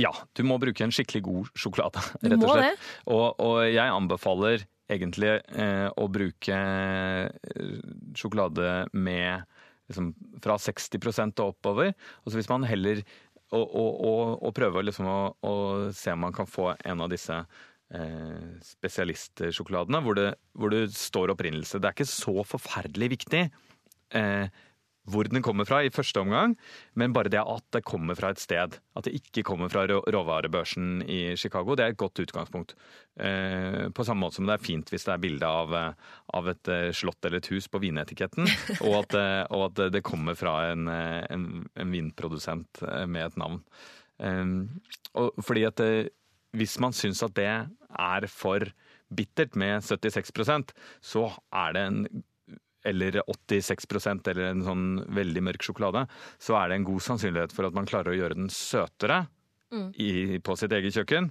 Ja, 0.00 0.12
du 0.36 0.44
må 0.48 0.56
bruke 0.60 0.84
en 0.84 0.92
skikkelig 0.94 1.24
god 1.26 1.50
sjokolade, 1.58 2.02
rett 2.24 2.44
og 2.44 2.54
slett. 2.54 2.86
Og, 3.12 3.26
og 3.44 3.58
jeg 3.68 3.92
anbefaler 3.92 4.64
egentlig 4.92 5.34
eh, 5.56 5.88
å 5.88 6.06
bruke 6.12 6.56
eh, 6.56 7.82
sjokolade 8.18 8.86
med 8.92 9.44
liksom, 9.88 10.12
fra 10.44 10.56
60 10.60 10.96
og 11.42 11.44
oppover. 11.50 11.92
Og 12.22 12.32
så 12.32 12.40
hvis 12.40 12.50
man 12.52 12.68
heller 12.68 13.04
og, 13.52 13.66
og, 13.68 14.38
og, 14.40 14.50
prøver 14.56 14.86
liksom 14.88 15.08
å, 15.12 15.18
å 15.44 15.54
se 15.92 16.14
om 16.14 16.22
man 16.24 16.32
kan 16.32 16.48
få 16.48 16.70
en 16.72 17.04
av 17.04 17.10
disse 17.12 17.36
spesialistsjokoladene 18.64 20.00
hvor 20.04 20.16
det, 20.16 20.28
hvor 20.56 20.72
det 20.72 20.86
står 20.96 21.34
opprinnelse. 21.34 21.80
Det 21.80 21.90
er 21.90 21.96
ikke 21.96 22.08
så 22.08 22.44
forferdelig 22.48 23.10
viktig 23.18 23.42
eh, 24.16 24.46
hvor 25.10 25.26
den 25.26 25.42
kommer 25.42 25.66
fra 25.66 25.80
i 25.82 25.90
første 25.90 26.20
omgang, 26.22 26.54
men 26.94 27.14
bare 27.14 27.30
det 27.32 27.40
at 27.40 27.64
det 27.74 27.82
kommer 27.86 28.14
fra 28.18 28.30
et 28.30 28.42
sted. 28.42 28.76
At 28.94 29.06
det 29.06 29.16
ikke 29.18 29.42
kommer 29.46 29.70
fra 29.72 29.82
råvarebørsen 29.88 31.02
i 31.10 31.34
Chicago, 31.36 31.74
det 31.74 31.84
er 31.84 31.94
et 31.94 31.98
godt 31.98 32.22
utgangspunkt. 32.22 32.76
Eh, 33.18 33.88
på 33.90 34.06
samme 34.06 34.22
måte 34.22 34.38
som 34.38 34.46
det 34.46 34.56
er 34.56 34.62
fint 34.62 34.92
hvis 34.92 35.08
det 35.08 35.16
er 35.16 35.24
bilde 35.24 35.48
av, 35.48 35.74
eh, 35.74 36.14
av 36.38 36.52
et 36.54 36.70
eh, 36.70 36.92
slott 36.94 37.18
eller 37.24 37.42
et 37.42 37.50
hus 37.50 37.66
på 37.66 37.82
vinetiketten, 37.82 38.46
og 38.86 39.00
at, 39.02 39.18
eh, 39.18 39.42
og 39.50 39.66
at 39.70 39.84
det 39.96 40.04
kommer 40.06 40.38
fra 40.38 40.70
en, 40.70 40.86
eh, 40.92 41.20
en, 41.34 41.66
en 41.74 41.94
vinprodusent 41.98 42.84
eh, 42.86 43.06
med 43.10 43.26
et 43.26 43.42
navn. 43.42 43.58
Eh, 44.22 45.34
fordi 45.42 45.66
at 45.66 45.82
eh, 45.82 46.12
hvis 46.56 46.78
man 46.82 46.94
syns 46.96 47.22
at 47.24 47.34
det 47.38 47.48
er 47.48 48.28
for 48.30 48.66
bittert 49.12 49.56
med 49.58 49.84
76% 49.84 50.72
så 51.04 51.26
er 51.52 51.74
det 51.76 51.86
en 51.88 52.04
eller 52.88 53.20
86% 53.22 54.28
eller 54.32 54.48
en 54.48 54.64
sånn 54.66 54.86
veldig 55.14 55.42
mørk 55.46 55.62
sjokolade, 55.62 56.00
så 56.42 56.56
er 56.58 56.70
det 56.70 56.80
en 56.80 56.88
god 56.88 57.04
sannsynlighet 57.04 57.54
for 57.54 57.68
at 57.68 57.76
man 57.76 57.86
klarer 57.86 58.10
å 58.10 58.16
gjøre 58.18 58.38
den 58.40 58.50
søtere 58.50 59.20
i, 59.72 60.40
på 60.42 60.56
sitt 60.58 60.74
eget 60.74 60.96
kjøkken. 60.98 61.30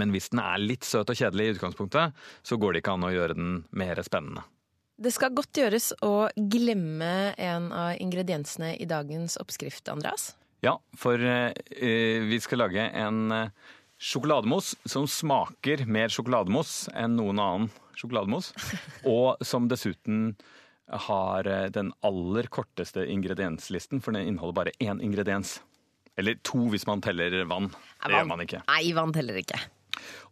Men 0.00 0.14
hvis 0.14 0.30
den 0.32 0.40
er 0.42 0.62
litt 0.62 0.86
søt 0.88 1.12
og 1.12 1.18
kjedelig 1.18 1.46
i 1.46 1.54
utgangspunktet, 1.54 2.16
så 2.42 2.58
går 2.58 2.74
det 2.74 2.82
ikke 2.82 2.96
an 2.96 3.06
å 3.06 3.12
gjøre 3.14 3.36
den 3.38 3.52
mer 3.78 4.00
spennende. 4.06 4.46
Det 4.94 5.10
skal 5.14 5.34
godt 5.34 5.58
gjøres 5.58 5.90
å 6.06 6.30
glemme 6.34 7.34
en 7.34 7.70
av 7.74 8.00
ingrediensene 8.02 8.74
i 8.78 8.86
dagens 8.90 9.36
oppskrift, 9.42 9.88
Andreas. 9.90 10.32
Ja, 10.64 10.78
for 10.96 11.20
eh, 11.20 12.24
vi 12.24 12.38
skal 12.40 12.62
lage 12.62 12.86
en 12.88 13.34
eh, 13.34 13.72
sjokolademos 14.04 14.74
som 14.84 15.06
smaker 15.08 15.86
mer 15.88 16.12
sjokolademos 16.12 16.90
enn 16.92 17.16
noen 17.16 17.40
annen 17.40 17.70
sjokolademos. 17.96 18.52
og 19.14 19.40
som 19.44 19.70
dessuten 19.70 20.34
har 21.08 21.48
eh, 21.48 21.70
den 21.72 21.92
aller 22.04 22.50
korteste 22.52 23.06
ingredienslisten, 23.08 24.02
for 24.04 24.16
den 24.16 24.28
inneholder 24.28 24.60
bare 24.60 24.76
én 24.82 25.00
ingrediens. 25.02 25.60
Eller 26.20 26.38
to 26.46 26.68
hvis 26.70 26.86
man 26.86 27.02
teller 27.02 27.42
vann. 27.50 27.72
Det 28.04 28.12
gjør 28.12 28.30
man 28.30 28.44
ikke. 28.44 28.62
Nei, 28.68 28.84
vann 28.94 29.14
teller 29.14 29.40
ikke. 29.40 29.58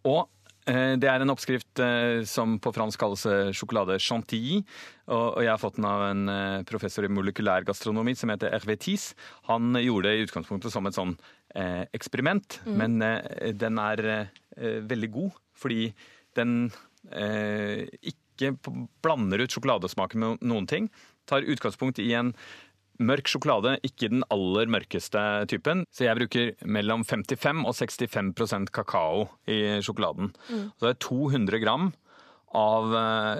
Og 0.06 0.28
eh, 0.68 0.94
det 1.00 1.08
er 1.08 1.24
en 1.24 1.32
oppskrift 1.32 1.82
eh, 1.82 2.20
som 2.28 2.58
på 2.62 2.74
fransk 2.76 3.00
kalles 3.00 3.24
sjokolade 3.56 3.96
chantilly. 4.02 4.60
Og, 5.12 5.40
jeg 5.42 5.50
har 5.50 5.60
fått 5.60 5.80
den 5.80 5.88
av 5.88 6.04
en 6.06 6.28
professor 6.68 7.04
i 7.04 7.10
molekylær 7.10 7.66
gastronomi 7.66 8.14
som 8.16 8.30
heter 8.30 8.52
Hervé 8.54 8.76
Tis. 8.80 9.10
Han 9.48 9.74
gjorde 9.80 10.08
det 10.08 10.20
i 10.20 10.28
utgangspunktet 10.28 10.72
som 10.72 10.86
et 10.86 10.96
sånn 10.96 11.16
eh, 11.54 11.84
eksperiment, 11.94 12.60
men 12.66 13.00
eh, 13.02 13.52
den 13.58 13.78
er 13.82 14.02
eh, 14.08 14.80
veldig 14.88 15.10
god 15.14 15.38
fordi 15.62 15.92
den 16.38 16.72
eh, 17.12 17.86
ikke 18.02 18.54
blander 19.04 19.44
ut 19.44 19.54
sjokoladesmaken 19.54 20.22
med 20.22 20.44
noen 20.48 20.66
ting. 20.66 20.88
Tar 21.28 21.46
utgangspunkt 21.46 22.00
i 22.02 22.08
en 22.18 22.32
mørk 23.02 23.28
sjokolade, 23.30 23.76
ikke 23.86 24.10
den 24.10 24.24
aller 24.32 24.70
mørkeste 24.70 25.20
typen. 25.50 25.84
Så 25.94 26.06
jeg 26.06 26.18
bruker 26.18 26.52
mellom 26.66 27.04
55 27.06 27.62
og 27.68 27.76
65% 27.78 28.72
kakao 28.74 29.28
i 29.50 29.78
sjokoladen. 29.84 30.32
Så 30.48 30.86
det 30.86 30.92
er 30.94 31.00
200 31.04 31.62
gram 31.62 31.92
av 32.58 32.96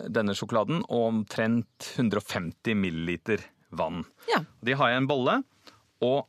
denne 0.09 0.35
sjokoladen 0.39 0.85
og 0.87 1.09
omtrent 1.09 1.91
150 1.97 2.79
milliliter 2.79 3.43
vann. 3.73 4.05
Ja. 4.31 4.45
De 4.65 4.77
har 4.79 4.93
jeg 4.93 5.01
i 5.01 5.03
en 5.03 5.11
bolle 5.11 5.41
og 6.03 6.29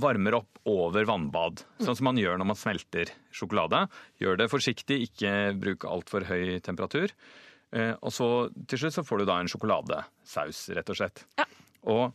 varmer 0.00 0.34
opp 0.40 0.58
over 0.66 1.04
vannbad, 1.06 1.62
sånn 1.84 1.94
som 1.96 2.08
man 2.08 2.18
gjør 2.18 2.38
når 2.40 2.48
man 2.50 2.58
smelter 2.58 3.10
sjokolade. 3.34 3.84
Gjør 4.22 4.38
det 4.40 4.50
forsiktig, 4.50 5.00
ikke 5.10 5.32
bruk 5.60 5.84
altfor 5.86 6.26
høy 6.28 6.58
temperatur. 6.64 7.12
Eh, 7.74 7.94
Og 8.02 8.12
så 8.14 8.28
til 8.66 8.78
slutt 8.84 8.96
så 8.96 9.04
får 9.06 9.22
du 9.22 9.24
da 9.30 9.38
en 9.40 9.50
sjokoladesaus, 9.50 10.64
rett 10.74 10.90
og 10.90 10.98
slett. 10.98 11.24
Ja. 11.38 11.46
Og 11.84 12.12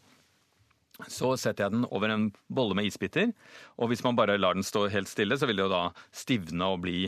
så 1.07 1.31
setter 1.39 1.63
jeg 1.69 1.71
den 1.77 1.85
over 1.95 2.11
en 2.11 2.25
bolle 2.51 2.75
med 2.75 2.89
isbiter. 2.89 3.31
Og 3.79 3.87
hvis 3.91 4.03
man 4.03 4.17
bare 4.19 4.35
lar 4.37 4.57
den 4.57 4.65
stå 4.67 4.89
helt 4.91 5.07
stille, 5.07 5.37
så 5.39 5.47
vil 5.47 5.55
det 5.61 5.63
jo 5.63 5.71
da 5.71 5.83
stivne 6.11 6.67
og 6.73 6.81
bli 6.83 7.05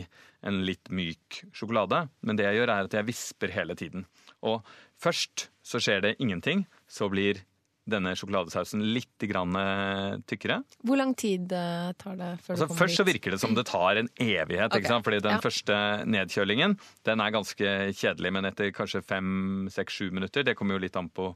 en 0.48 0.62
litt 0.64 0.88
myk 0.88 1.42
sjokolade. 1.52 2.06
Men 2.24 2.38
det 2.38 2.46
jeg 2.48 2.62
gjør, 2.62 2.72
er 2.72 2.88
at 2.88 2.96
jeg 2.96 3.08
visper 3.10 3.52
hele 3.52 3.76
tiden. 3.76 4.06
Og 4.42 4.64
først 5.02 5.50
så 5.62 5.78
skjer 5.82 6.00
det 6.06 6.14
ingenting. 6.24 6.64
Så 6.88 7.10
blir 7.12 7.42
denne 7.90 8.12
sjokoladesausen 8.14 8.82
litt 8.94 9.24
grann 9.26 9.56
eh, 9.58 10.18
tykkere. 10.30 10.60
Hvor 10.86 10.98
lang 11.00 11.14
tid 11.18 11.50
eh, 11.50 11.88
tar 11.98 12.14
det 12.20 12.28
før 12.44 12.54
Altså, 12.54 12.66
du 12.66 12.68
kommer 12.70 12.78
først 12.84 13.00
så 13.00 13.06
virker 13.08 13.34
det 13.34 13.40
som 13.42 13.56
det 13.58 13.64
tar 13.66 13.98
en 13.98 14.10
evighet, 14.22 14.68
Okay. 14.70 14.80
ikke 14.84 14.92
sant? 14.92 15.04
fordi 15.08 15.18
den 15.24 15.34
ja. 15.34 15.40
første 15.42 15.78
nedkjølingen 16.06 16.76
den 17.08 17.20
er 17.24 17.34
ganske 17.34 17.72
kjedelig, 17.98 18.32
men 18.38 18.46
etter 18.52 18.70
kanskje 18.76 19.02
fem, 19.02 19.66
seks, 19.74 19.96
sju 19.98 20.12
minutter, 20.14 20.44
det 20.46 20.54
kommer 20.58 20.78
jo 20.78 20.84
litt 20.84 20.96
an 21.00 21.08
på 21.10 21.32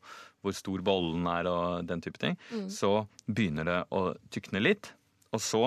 hvor 0.47 0.55
stor 0.55 0.85
bollen 0.87 1.27
er 1.27 1.49
og 1.51 1.87
den 1.91 2.01
type 2.05 2.19
ting, 2.23 2.39
Mm. 2.53 2.69
så 2.71 2.93
begynner 3.27 3.65
det 3.67 3.81
å 3.91 4.05
tykne 4.31 4.63
litt, 4.63 4.93
og 5.35 5.41
så 5.43 5.65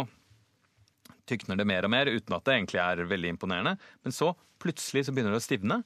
tykner 1.30 1.60
det 1.60 1.68
mer 1.68 1.86
og 1.86 1.92
mer 1.94 2.10
uten 2.10 2.34
at 2.38 2.46
det 2.48 2.56
egentlig 2.56 2.80
er 2.82 3.04
veldig 3.10 3.34
imponerende, 3.36 3.76
men 4.06 4.15
så 4.15 4.32
plutselig 4.63 5.06
så 5.06 5.13
begynner 5.13 5.36
det 5.36 5.42
å 5.44 5.46
stivne, 5.46 5.82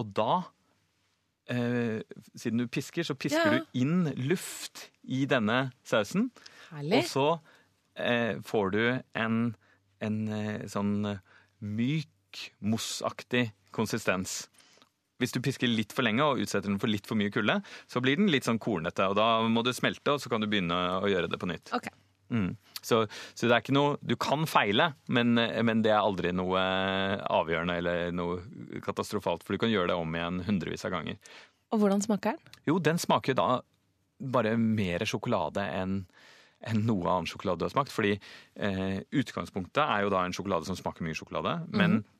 og 0.00 0.14
da 0.16 0.40
eh, 1.50 2.00
siden 2.38 2.62
du 2.62 2.66
pisker, 2.70 3.02
så 3.06 3.14
pisker 3.18 3.52
Ja. 3.52 3.58
du 3.58 3.80
inn 3.80 4.04
luft 4.30 4.88
i 5.04 5.24
denne 5.26 5.72
sausen. 5.84 6.30
Herlig. 6.70 7.02
Og 7.02 7.10
så 7.10 7.26
eh, 7.96 8.38
får 8.46 8.70
du 8.76 8.82
en, 9.18 9.40
en 10.00 10.18
eh, 10.28 10.66
sånn 10.70 10.94
eh, 11.16 11.18
myk, 11.60 12.46
mossaktig 12.62 13.50
konsistens. 13.74 14.46
Hvis 15.20 15.34
du 15.36 15.40
pisker 15.44 15.68
litt 15.68 15.92
for 15.92 16.06
lenge 16.06 16.24
og 16.24 16.38
utsetter 16.40 16.70
den 16.70 16.78
for 16.80 16.88
litt 16.88 17.04
for 17.06 17.18
mye 17.20 17.32
kulde, 17.34 17.58
så 17.90 18.00
blir 18.00 18.16
den 18.16 18.30
litt 18.32 18.46
sånn 18.48 18.58
kornete. 18.62 19.10
og 19.10 19.18
Da 19.18 19.42
må 19.52 19.60
du 19.66 19.72
smelte, 19.76 20.14
og 20.14 20.22
så 20.22 20.30
kan 20.32 20.40
du 20.40 20.46
begynne 20.48 20.78
å 21.02 21.10
gjøre 21.10 21.28
det 21.28 21.36
på 21.42 21.48
nytt. 21.50 21.74
Ok. 21.76 21.90
Mm. 22.32 22.54
Så, 22.80 23.02
så 23.34 23.46
det 23.46 23.54
er 23.54 23.62
ikke 23.64 23.76
noe 23.76 23.98
Du 24.00 24.14
kan 24.20 24.46
feile, 24.48 24.92
men, 25.12 25.34
men 25.36 25.82
det 25.84 25.92
er 25.92 26.00
aldri 26.00 26.32
noe 26.32 26.60
avgjørende 27.28 27.76
eller 27.82 28.14
noe 28.16 28.80
katastrofalt, 28.84 29.44
for 29.44 29.56
du 29.56 29.62
kan 29.62 29.72
gjøre 29.72 29.92
det 29.92 29.98
om 30.00 30.16
igjen 30.16 30.40
hundrevis 30.46 30.86
av 30.88 30.94
ganger. 30.96 31.20
Og 31.70 31.82
hvordan 31.82 32.02
smaker 32.02 32.34
den? 32.34 32.60
Jo, 32.66 32.78
den 32.82 32.98
smaker 32.98 33.36
da 33.38 33.48
bare 34.20 34.56
mer 34.60 35.04
sjokolade 35.08 35.64
enn 35.64 36.02
enn 36.68 36.82
noe 36.84 37.06
annen 37.08 37.28
sjokolade 37.28 37.62
du 37.62 37.64
har 37.64 37.72
smakt. 37.72 37.92
Fordi 37.94 38.14
eh, 38.16 38.98
utgangspunktet 39.16 39.80
er 39.80 40.04
jo 40.04 40.10
da 40.12 40.26
en 40.26 40.34
sjokolade 40.36 40.68
som 40.68 40.76
smaker 40.76 41.06
mye 41.06 41.16
sjokolade. 41.16 41.54
Men, 41.72 42.02
eh, 42.02 42.19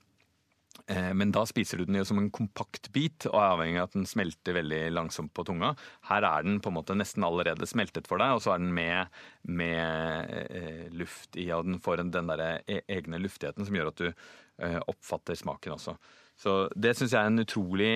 men 1.15 1.31
da 1.35 1.45
spiser 1.47 1.79
du 1.79 1.85
den 1.87 1.99
jo 2.01 2.05
som 2.07 2.19
en 2.19 2.31
kompakt 2.35 2.89
bit, 2.95 3.27
og 3.29 3.37
er 3.39 3.53
avhengig 3.53 3.79
av 3.79 3.89
at 3.89 3.95
den 3.95 4.09
smelter 4.11 4.57
veldig 4.57 4.81
langsomt 4.95 5.33
på 5.37 5.45
tunga. 5.47 5.73
Her 6.09 6.27
er 6.27 6.47
den 6.47 6.59
på 6.63 6.73
en 6.73 6.77
måte 6.81 6.97
nesten 6.99 7.27
allerede 7.27 7.69
smeltet 7.71 8.11
for 8.11 8.23
deg, 8.23 8.35
og 8.35 8.43
så 8.43 8.55
er 8.55 8.63
den 8.63 8.73
med, 8.75 9.21
med 9.51 10.33
eh, 10.51 10.89
luft 10.95 11.39
i, 11.39 11.47
og 11.55 11.69
den 11.69 11.79
får 11.83 12.03
en, 12.03 12.11
den 12.15 12.33
der 12.33 12.43
e- 12.61 12.83
egne 12.91 13.23
luftigheten 13.23 13.67
som 13.67 13.79
gjør 13.79 13.93
at 13.93 14.03
du 14.03 14.09
eh, 14.11 14.81
oppfatter 14.91 15.39
smaken 15.39 15.77
også. 15.77 15.95
Så 16.41 16.57
det 16.75 16.95
syns 16.97 17.15
jeg 17.15 17.21
er 17.21 17.31
en 17.31 17.45
utrolig 17.45 17.95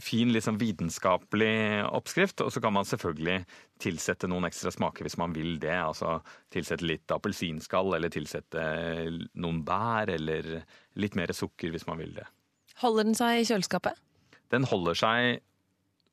fin, 0.00 0.32
sånn 0.42 0.58
vitenskapelig 0.58 1.84
oppskrift. 1.86 2.42
Og 2.44 2.52
så 2.52 2.62
kan 2.62 2.74
man 2.74 2.88
selvfølgelig 2.88 3.40
tilsette 3.82 4.28
noen 4.30 4.48
ekstra 4.48 4.72
smaker 4.74 5.06
hvis 5.06 5.18
man 5.20 5.34
vil 5.36 5.58
det. 5.62 5.76
Altså 5.76 6.18
tilsette 6.54 6.86
litt 6.86 7.14
appelsinskall, 7.14 7.94
eller 7.98 8.12
tilsette 8.12 8.64
noen 9.40 9.62
bær, 9.66 10.12
eller 10.14 10.64
litt 11.00 11.18
mer 11.18 11.34
sukker 11.36 11.74
hvis 11.74 11.86
man 11.90 12.00
vil 12.02 12.14
det. 12.18 12.26
Holder 12.82 13.10
den 13.10 13.18
seg 13.18 13.40
i 13.40 13.48
kjøleskapet? 13.48 14.00
Den 14.52 14.66
holder 14.68 14.98
seg 14.98 15.42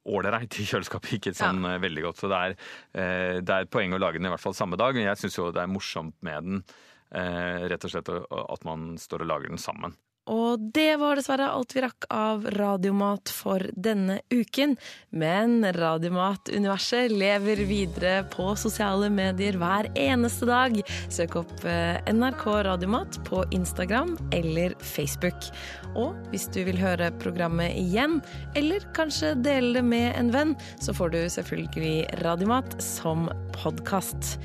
ålreit 0.10 0.56
i 0.58 0.66
kjøleskapet, 0.66 1.18
ikke 1.18 1.34
sånn 1.38 1.62
ja. 1.66 1.78
veldig 1.82 2.06
godt. 2.08 2.22
Så 2.22 2.30
det 2.32 2.40
er, 2.46 2.56
eh, 2.98 3.42
det 3.42 3.54
er 3.54 3.66
et 3.68 3.74
poeng 3.74 3.94
å 3.94 4.02
lage 4.02 4.22
den 4.22 4.30
i 4.30 4.34
hvert 4.34 4.44
fall 4.44 4.58
samme 4.58 4.80
dag. 4.80 4.98
Men 4.98 5.12
jeg 5.12 5.24
syns 5.24 5.38
jo 5.38 5.50
det 5.54 5.62
er 5.62 5.70
morsomt 5.70 6.18
med 6.26 6.48
den, 6.48 6.64
eh, 7.14 7.68
rett 7.70 7.86
og 7.86 7.94
slett 7.94 8.10
at 8.14 8.66
man 8.68 8.96
står 9.02 9.26
og 9.26 9.32
lager 9.34 9.54
den 9.54 9.62
sammen. 9.62 9.98
Og 10.30 10.62
det 10.76 11.00
var 11.02 11.18
dessverre 11.18 11.50
alt 11.50 11.74
vi 11.74 11.82
rakk 11.82 12.06
av 12.14 12.46
Radiomat 12.54 13.32
for 13.34 13.64
denne 13.74 14.20
uken. 14.30 14.76
Men 15.10 15.66
Radiomat-universet 15.74 17.10
lever 17.12 17.64
videre 17.66 18.22
på 18.30 18.52
sosiale 18.60 19.10
medier 19.10 19.58
hver 19.58 19.90
eneste 19.98 20.46
dag. 20.50 20.78
Søk 21.10 21.40
opp 21.42 21.66
eh, 21.66 21.98
NRK 22.14 22.46
Radiomat 22.70 23.18
på 23.26 23.44
Instagram 23.56 24.14
eller 24.36 24.78
Facebook. 24.94 25.50
Og 25.98 26.16
hvis 26.32 26.46
du 26.54 26.62
vil 26.70 26.80
høre 26.80 27.10
programmet 27.22 27.74
igjen, 27.80 28.20
eller 28.56 28.86
kanskje 28.96 29.34
dele 29.42 29.80
det 29.80 29.88
med 29.88 30.12
en 30.20 30.34
venn, 30.34 30.58
så 30.80 30.94
får 30.94 31.16
du 31.16 31.22
selvfølgelig 31.34 32.22
Radiomat 32.22 32.78
som 32.84 33.26
podkast. 33.58 34.38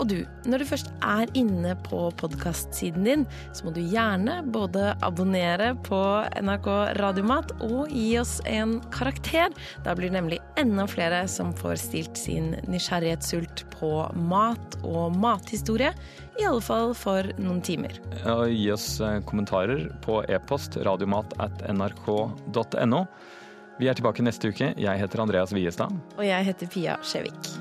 Og 0.00 0.08
du, 0.08 0.20
når 0.48 0.62
du 0.62 0.68
først 0.70 0.88
er 1.04 1.28
inne 1.36 1.74
på 1.84 2.06
podkastsiden 2.20 3.04
din, 3.04 3.24
så 3.52 3.66
må 3.66 3.74
du 3.76 3.82
gjerne 3.84 4.38
både 4.48 4.94
abonnere 5.04 5.74
på 5.84 6.00
NRK 6.40 6.68
Radiomat 6.96 7.52
og 7.66 7.92
gi 7.92 8.14
oss 8.20 8.38
en 8.48 8.78
karakter. 8.94 9.52
Da 9.84 9.92
blir 9.96 10.08
det 10.08 10.16
nemlig 10.16 10.40
enda 10.60 10.86
flere 10.88 11.26
som 11.28 11.52
får 11.56 11.76
stilt 11.82 12.16
sin 12.16 12.54
nysgjerrighetssult 12.64 13.66
på 13.74 13.92
mat 14.30 14.78
og 14.80 15.18
mathistorie. 15.20 15.92
I 16.40 16.48
alle 16.48 16.64
fall 16.64 16.94
for 16.96 17.28
noen 17.36 17.60
timer. 17.60 18.00
Og 18.24 18.48
gi 18.48 18.70
oss 18.72 18.94
eh, 19.04 19.18
kommentarer 19.28 19.90
på 20.06 20.22
e-post 20.32 20.80
radiomat 20.80 21.36
at 21.44 21.60
nrk.no. 21.68 23.04
Vi 23.80 23.88
er 23.88 23.96
tilbake 23.96 24.24
neste 24.24 24.48
uke. 24.48 24.72
Jeg 24.80 25.04
heter 25.04 25.24
Andreas 25.26 25.52
Wiestad. 25.56 25.92
Og 26.16 26.24
jeg 26.24 26.48
heter 26.48 26.72
Pia 26.72 26.96
Skjevik. 27.04 27.52